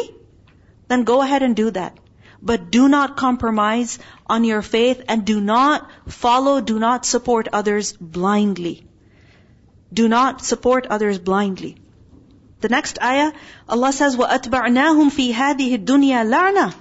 then 0.88 1.04
go 1.04 1.22
ahead 1.22 1.42
and 1.44 1.56
do 1.56 1.72
that. 1.72 1.98
But 2.45 2.71
do 2.71 2.89
not 2.89 3.17
compromise 3.17 3.99
on 4.27 4.45
your 4.45 4.63
faith 4.63 5.03
and 5.09 5.25
do 5.25 5.41
not 5.41 5.91
follow, 6.09 6.61
do 6.61 6.79
not 6.79 7.05
support 7.05 7.49
others 7.53 7.93
blindly. 7.93 8.87
Do 9.93 10.09
not 10.09 10.43
support 10.43 10.87
others 10.87 11.19
blindly. 11.19 11.77
The 12.61 12.69
next 12.69 13.01
ayah, 13.03 13.33
Allah 13.69 13.93
says, 13.93 14.17
وَأَتْبَعْنَاهُمْ 14.17 15.11
فِي 15.11 15.33
هَذِهِ 15.33 15.85
الدُّنْيَا 15.85 16.25
لَعْنَةً 16.29 16.75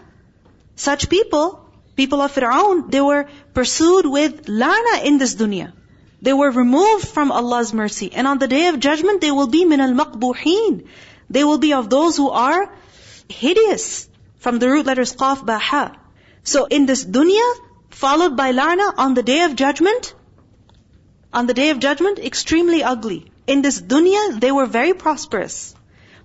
Such 0.75 1.09
people, 1.09 1.65
people 1.95 2.21
of 2.21 2.33
Fir'aun, 2.33 2.91
they 2.91 3.01
were 3.01 3.27
pursued 3.53 4.05
with 4.05 4.45
la'na 4.45 5.03
in 5.05 5.17
this 5.17 5.35
dunya. 5.35 5.71
They 6.21 6.33
were 6.33 6.51
removed 6.51 7.07
from 7.07 7.31
Allah's 7.31 7.73
mercy. 7.73 8.11
And 8.13 8.27
on 8.27 8.39
the 8.39 8.47
day 8.47 8.67
of 8.67 8.79
judgment, 8.79 9.21
they 9.21 9.31
will 9.31 9.47
be 9.47 9.63
min 9.65 9.79
al-maqbuhin. 9.79 10.85
They 11.29 11.43
will 11.43 11.59
be 11.59 11.73
of 11.73 11.89
those 11.89 12.17
who 12.17 12.29
are 12.29 12.73
hideous. 13.29 14.09
From 14.43 14.59
the 14.59 14.69
root 14.69 14.85
letters 14.85 15.15
qaf, 15.15 15.45
ba, 15.45 15.57
ha. 15.57 15.95
So 16.43 16.65
in 16.65 16.85
this 16.85 17.05
dunya, 17.05 17.53
followed 17.89 18.35
by 18.35 18.51
la'na, 18.53 18.93
on 18.97 19.13
the 19.13 19.23
day 19.23 19.41
of 19.41 19.55
judgment, 19.55 20.13
on 21.33 21.47
the 21.47 21.53
day 21.53 21.69
of 21.69 21.79
judgment, 21.79 22.19
extremely 22.19 22.83
ugly. 22.83 23.31
In 23.45 23.61
this 23.61 23.81
dunya, 23.81 24.39
they 24.39 24.51
were 24.51 24.65
very 24.65 24.93
prosperous. 24.93 25.75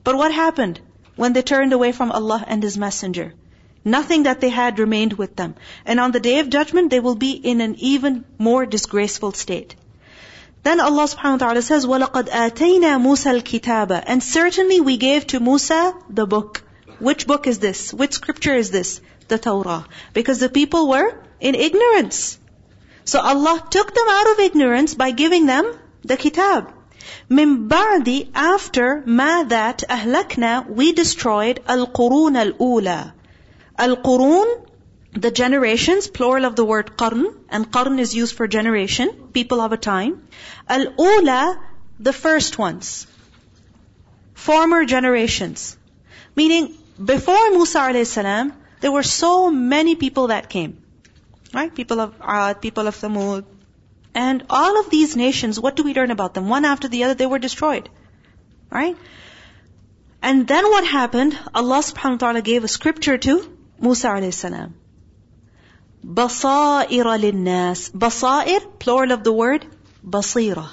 But 0.03 0.17
what 0.17 0.33
happened 0.33 0.81
when 1.17 1.33
they 1.33 1.43
turned 1.43 1.73
away 1.73 1.93
from 1.93 2.13
Allah 2.13 2.45
and 2.47 2.63
His 2.63 2.79
Messenger? 2.79 3.35
Nothing 3.85 4.23
that 4.23 4.41
they 4.41 4.49
had 4.49 4.79
remained 4.79 5.13
with 5.15 5.37
them. 5.37 5.55
And 5.85 6.01
on 6.01 6.13
the 6.13 6.21
day 6.21 6.39
of 6.39 6.49
judgment, 6.49 6.91
they 6.91 7.01
will 7.01 7.15
be 7.15 7.33
in 7.33 7.61
an 7.61 7.75
even 7.79 8.25
more 8.39 8.65
disgraceful 8.65 9.33
state. 9.33 9.75
Then 10.63 10.81
Allah 10.81 11.05
subhanahu 11.05 11.41
wa 11.41 11.47
ta'ala 11.47 11.63
says, 11.63 11.85
وَلَقَدْ 11.85 12.31
آتَيْنَا 12.31 12.97
مُوسَى 13.07 13.41
الْكِتَابَ 13.41 14.05
And 14.07 14.23
certainly 14.23 14.81
we 14.81 14.97
gave 14.97 15.27
to 15.29 15.41
Musa 15.41 15.95
the 16.09 16.27
book. 16.27 16.63
Which 17.00 17.28
book 17.28 17.48
is 17.48 17.60
this? 17.60 17.94
Which 17.94 18.14
scripture 18.14 18.54
is 18.54 18.72
this? 18.72 19.02
The 19.28 19.38
Torah. 19.38 19.86
Because 20.14 20.40
the 20.40 20.50
people 20.50 20.88
were 20.90 21.14
in 21.40 21.56
ignorance. 21.56 22.38
So 23.06 23.20
Allah 23.20 23.66
took 23.70 23.94
them 23.94 24.08
out 24.08 24.32
of 24.32 24.40
ignorance 24.40 24.94
by 24.94 25.12
giving 25.12 25.46
them 25.46 25.74
the 26.04 26.18
kitab. 26.18 26.74
Min 27.28 27.70
ba'di, 27.70 28.30
after 28.34 29.04
ma 29.06 29.44
that 29.44 29.84
ahlakna, 29.90 30.70
we 30.70 30.92
destroyed 30.94 31.62
al-qurun 31.68 32.36
al-ula. 32.36 33.14
Al-qurun, 33.78 34.68
the 35.14 35.32
generations, 35.32 36.08
plural 36.08 36.46
of 36.46 36.56
the 36.56 36.66
word 36.66 36.98
qarn, 36.98 37.34
and 37.50 37.72
qarn 37.72 38.00
is 38.00 38.14
used 38.14 38.36
for 38.36 38.48
generation, 38.48 39.30
people 39.34 39.62
of 39.62 39.72
a 39.72 39.78
time. 39.78 40.28
Al-ula, 40.68 41.60
the 42.00 42.14
first 42.14 42.60
ones. 42.60 43.08
Former 44.34 44.86
generations. 44.86 45.78
Meaning, 46.36 46.78
before 47.04 47.52
Musa 47.52 47.80
alayhi 47.80 48.54
there 48.82 48.92
were 48.92 49.04
so 49.04 49.52
many 49.52 49.96
people 49.96 50.28
that 50.28 50.50
came 50.50 50.82
right 51.54 51.74
people 51.74 52.00
of 52.00 52.14
Ad 52.22 52.62
people 52.62 52.88
of 52.88 52.96
Thamud 52.96 53.46
and 54.16 54.44
all 54.50 54.80
of 54.80 54.90
these 54.90 55.16
nations, 55.16 55.60
what 55.60 55.76
do 55.76 55.84
we 55.84 55.94
learn 55.94 56.12
about 56.12 56.34
them? 56.34 56.50
One 56.50 56.66
after 56.66 56.88
the 56.88 57.04
other, 57.04 57.14
they 57.14 57.26
were 57.26 57.40
destroyed. 57.40 57.90
Right? 58.70 58.98
And 60.22 60.48
then 60.48 60.70
what 60.70 60.86
happened? 60.86 61.38
Allah 61.54 61.80
subhanahu 61.80 62.12
wa 62.12 62.18
ta'ala 62.18 62.42
gave 62.42 62.64
a 62.64 62.68
scripture 62.68 63.18
to 63.18 63.36
Musa 63.80 64.08
alayhi 64.08 64.34
salam. 64.34 64.74
Basaira 66.06 67.16
linnas. 67.20 67.92
Basair, 67.92 68.80
plural 68.80 69.12
of 69.12 69.24
the 69.24 69.32
word, 69.32 69.66
basira. 70.06 70.68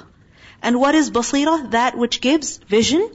And 0.62 0.80
what 0.80 0.94
is 0.94 1.10
basira? 1.10 1.70
That 1.72 1.96
which 1.96 2.20
gives 2.20 2.56
vision, 2.56 3.08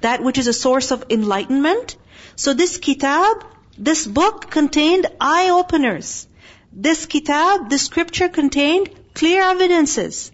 that 0.00 0.22
which 0.22 0.38
is 0.38 0.48
a 0.48 0.52
source 0.52 0.90
of 0.90 1.04
enlightenment. 1.10 1.96
So 2.42 2.54
this 2.54 2.76
kitab, 2.78 3.44
this 3.76 4.06
book 4.06 4.48
contained 4.48 5.06
eye 5.20 5.48
openers. 5.50 6.28
This 6.72 7.04
kitab, 7.06 7.68
this 7.68 7.86
scripture 7.86 8.28
contained 8.28 8.90
clear 9.12 9.42
evidences, 9.42 10.30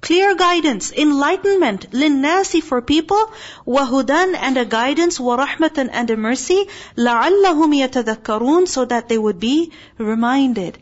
clear 0.00 0.36
guidance, 0.36 0.92
enlightenment, 0.92 1.90
linnasi 1.90 2.62
for 2.62 2.80
people, 2.80 3.32
wahudan 3.66 4.36
and 4.36 4.56
a 4.56 4.64
guidance, 4.64 5.18
warahmatan 5.18 5.90
and 5.90 6.08
a 6.10 6.16
mercy, 6.16 6.68
la'allahum 6.96 7.74
yatadhakkarun 7.80 8.68
so 8.68 8.84
that 8.84 9.08
they 9.08 9.18
would 9.18 9.40
be 9.40 9.72
reminded. 9.98 10.78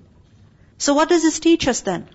So 0.77 0.93
what 0.93 1.09
does 1.09 1.23
this 1.23 1.41
teach 1.41 1.67
us 1.69 1.81
then? 1.81 2.07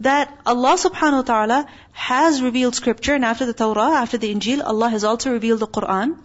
That 0.00 0.38
Allah 0.44 0.76
subhanahu 0.76 1.22
wa 1.24 1.28
ta'ala 1.32 1.66
has 1.92 2.42
revealed 2.42 2.74
scripture 2.74 3.14
and 3.14 3.24
after 3.24 3.46
the 3.46 3.54
Torah, 3.54 3.92
after 4.04 4.18
the 4.18 4.34
Injil, 4.34 4.62
Allah 4.62 4.90
has 4.90 5.02
also 5.02 5.32
revealed 5.32 5.60
the 5.60 5.66
Quran. 5.66 6.18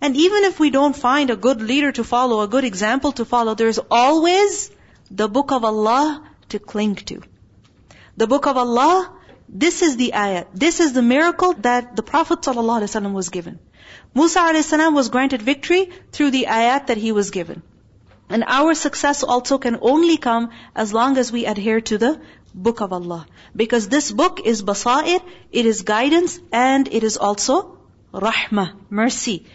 And 0.00 0.16
even 0.16 0.44
if 0.44 0.60
we 0.60 0.70
don't 0.70 0.94
find 0.96 1.30
a 1.30 1.36
good 1.36 1.60
leader 1.60 1.90
to 1.92 2.04
follow, 2.04 2.40
a 2.40 2.48
good 2.48 2.64
example 2.64 3.12
to 3.12 3.24
follow, 3.24 3.54
there's 3.54 3.80
always 3.90 4.70
the 5.10 5.28
book 5.28 5.50
of 5.52 5.64
Allah 5.64 6.22
to 6.50 6.58
cling 6.58 6.96
to. 7.10 7.22
The 8.16 8.26
book 8.26 8.46
of 8.46 8.56
Allah, 8.56 9.12
this 9.48 9.82
is 9.82 9.96
the 9.96 10.12
ayat. 10.14 10.46
This 10.54 10.80
is 10.80 10.92
the 10.92 11.02
miracle 11.02 11.54
that 11.54 11.96
the 11.96 12.02
Prophet 12.02 12.40
ﷺ 12.42 13.12
was 13.12 13.28
given. 13.28 13.58
Musa 14.14 14.40
a.s. 14.40 14.72
was 14.92 15.08
granted 15.08 15.42
victory 15.42 15.90
through 16.12 16.30
the 16.30 16.46
ayat 16.48 16.86
that 16.88 16.96
he 16.96 17.12
was 17.12 17.30
given. 17.30 17.62
And 18.28 18.44
our 18.46 18.74
success 18.74 19.22
also 19.22 19.58
can 19.58 19.78
only 19.80 20.16
come 20.16 20.50
as 20.74 20.92
long 20.92 21.16
as 21.16 21.32
we 21.32 21.46
adhere 21.46 21.80
to 21.80 21.98
the 21.98 22.20
book 22.54 22.80
of 22.80 22.92
Allah. 22.92 23.26
Because 23.56 23.88
this 23.88 24.12
book 24.12 24.40
is 24.44 24.62
basair, 24.62 25.22
it 25.50 25.66
is 25.66 25.82
guidance, 25.82 26.38
and 26.52 26.88
it 26.88 27.02
is 27.02 27.16
also 27.16 27.78
rahmah, 28.12 28.72
mercy. 28.90 29.46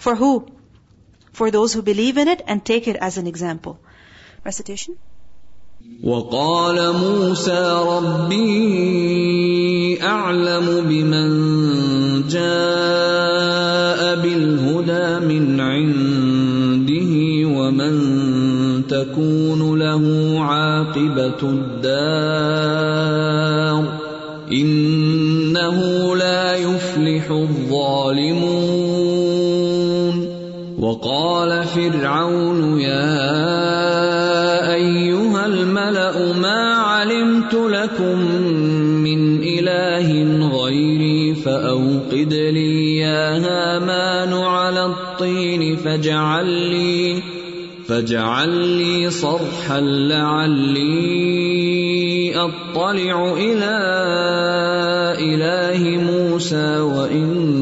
For 0.00 0.14
who? 0.14 0.46
For 1.32 1.50
those 1.50 1.72
who 1.72 1.82
believe 1.82 2.16
in 2.18 2.28
it 2.28 2.42
and 2.46 2.64
take 2.64 2.88
it 2.88 2.96
as 2.96 3.18
an 3.18 3.26
example. 3.26 3.78
Recitation? 4.44 4.96
وقال 6.02 6.92
موسى 6.92 7.82
ربي 7.88 9.22
أعلم 10.02 10.80
بمن 10.88 11.28
جاء 12.28 14.16
بالهدى 14.22 15.26
من 15.26 15.60
عنده 15.60 17.12
ومن 17.58 17.94
تكون 18.86 19.78
له 19.78 20.04
عاقبة 20.40 21.40
الدار 21.42 22.76
إنه 24.52 25.78
لا 26.16 26.56
يفلح 26.56 27.30
الظالمون 27.30 28.69
وقال 31.01 31.63
فرعون 31.63 32.79
يا 32.79 33.33
أيها 34.73 35.45
الملأ 35.45 36.33
ما 36.33 36.73
علمت 36.73 37.53
لكم 37.53 38.17
من 39.01 39.43
إله 39.43 40.09
غيري 40.63 41.35
فأ 41.35 41.69
أوقد 41.69 42.33
لي 42.33 42.97
يا 42.97 43.37
هامان 43.37 44.33
على 44.33 44.85
الطين 44.85 45.75
فاجعل 45.75 46.45
لي 46.45 47.23
فاجعل 47.87 48.49
لي 48.49 49.09
صرحا 49.09 49.79
لعلي 49.81 51.01
أطلع 52.35 53.33
إلى 53.37 53.77
إله 55.19 55.97
موسى 55.97 56.79
وإني 56.79 57.60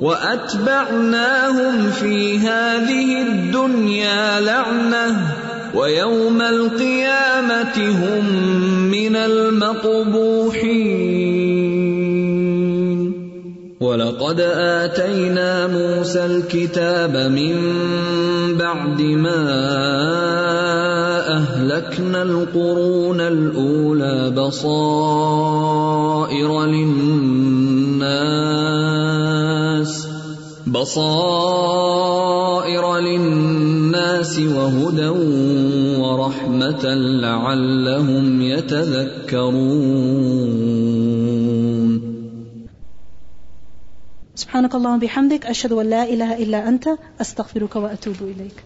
وأتبعناهم 0.00 1.90
في 1.90 2.38
هذه 2.38 3.22
الدنيا 3.22 4.40
لعنة. 4.40 5.43
ويوم 5.74 6.42
القيامة 6.42 7.76
هم 7.76 8.24
من 8.90 9.16
المقبوحين. 9.16 10.74
ولقد 13.80 14.40
آتينا 14.40 15.66
موسى 15.66 16.26
الكتاب 16.26 17.16
من 17.16 17.54
بعد 18.58 19.02
ما 19.02 19.44
أهلكنا 21.36 22.22
القرون 22.22 23.20
الأولى 23.20 24.30
بصائر 24.30 25.44
للناس 26.64 27.63
بصائر 30.74 32.04
للناس 32.98 34.38
وهدى 34.38 35.08
ورحمة 36.02 36.84
لعلهم 37.24 38.42
يتذكرون. 38.42 39.74
سبحانك 44.34 44.74
اللهم 44.74 44.94
وبحمدك 44.94 45.46
أشهد 45.46 45.72
أن 45.72 45.86
لا 45.90 46.02
إله 46.04 46.42
إلا 46.42 46.68
أنت 46.68 46.88
أستغفرك 47.20 47.76
وأتوب 47.76 48.16
إليك. 48.22 48.64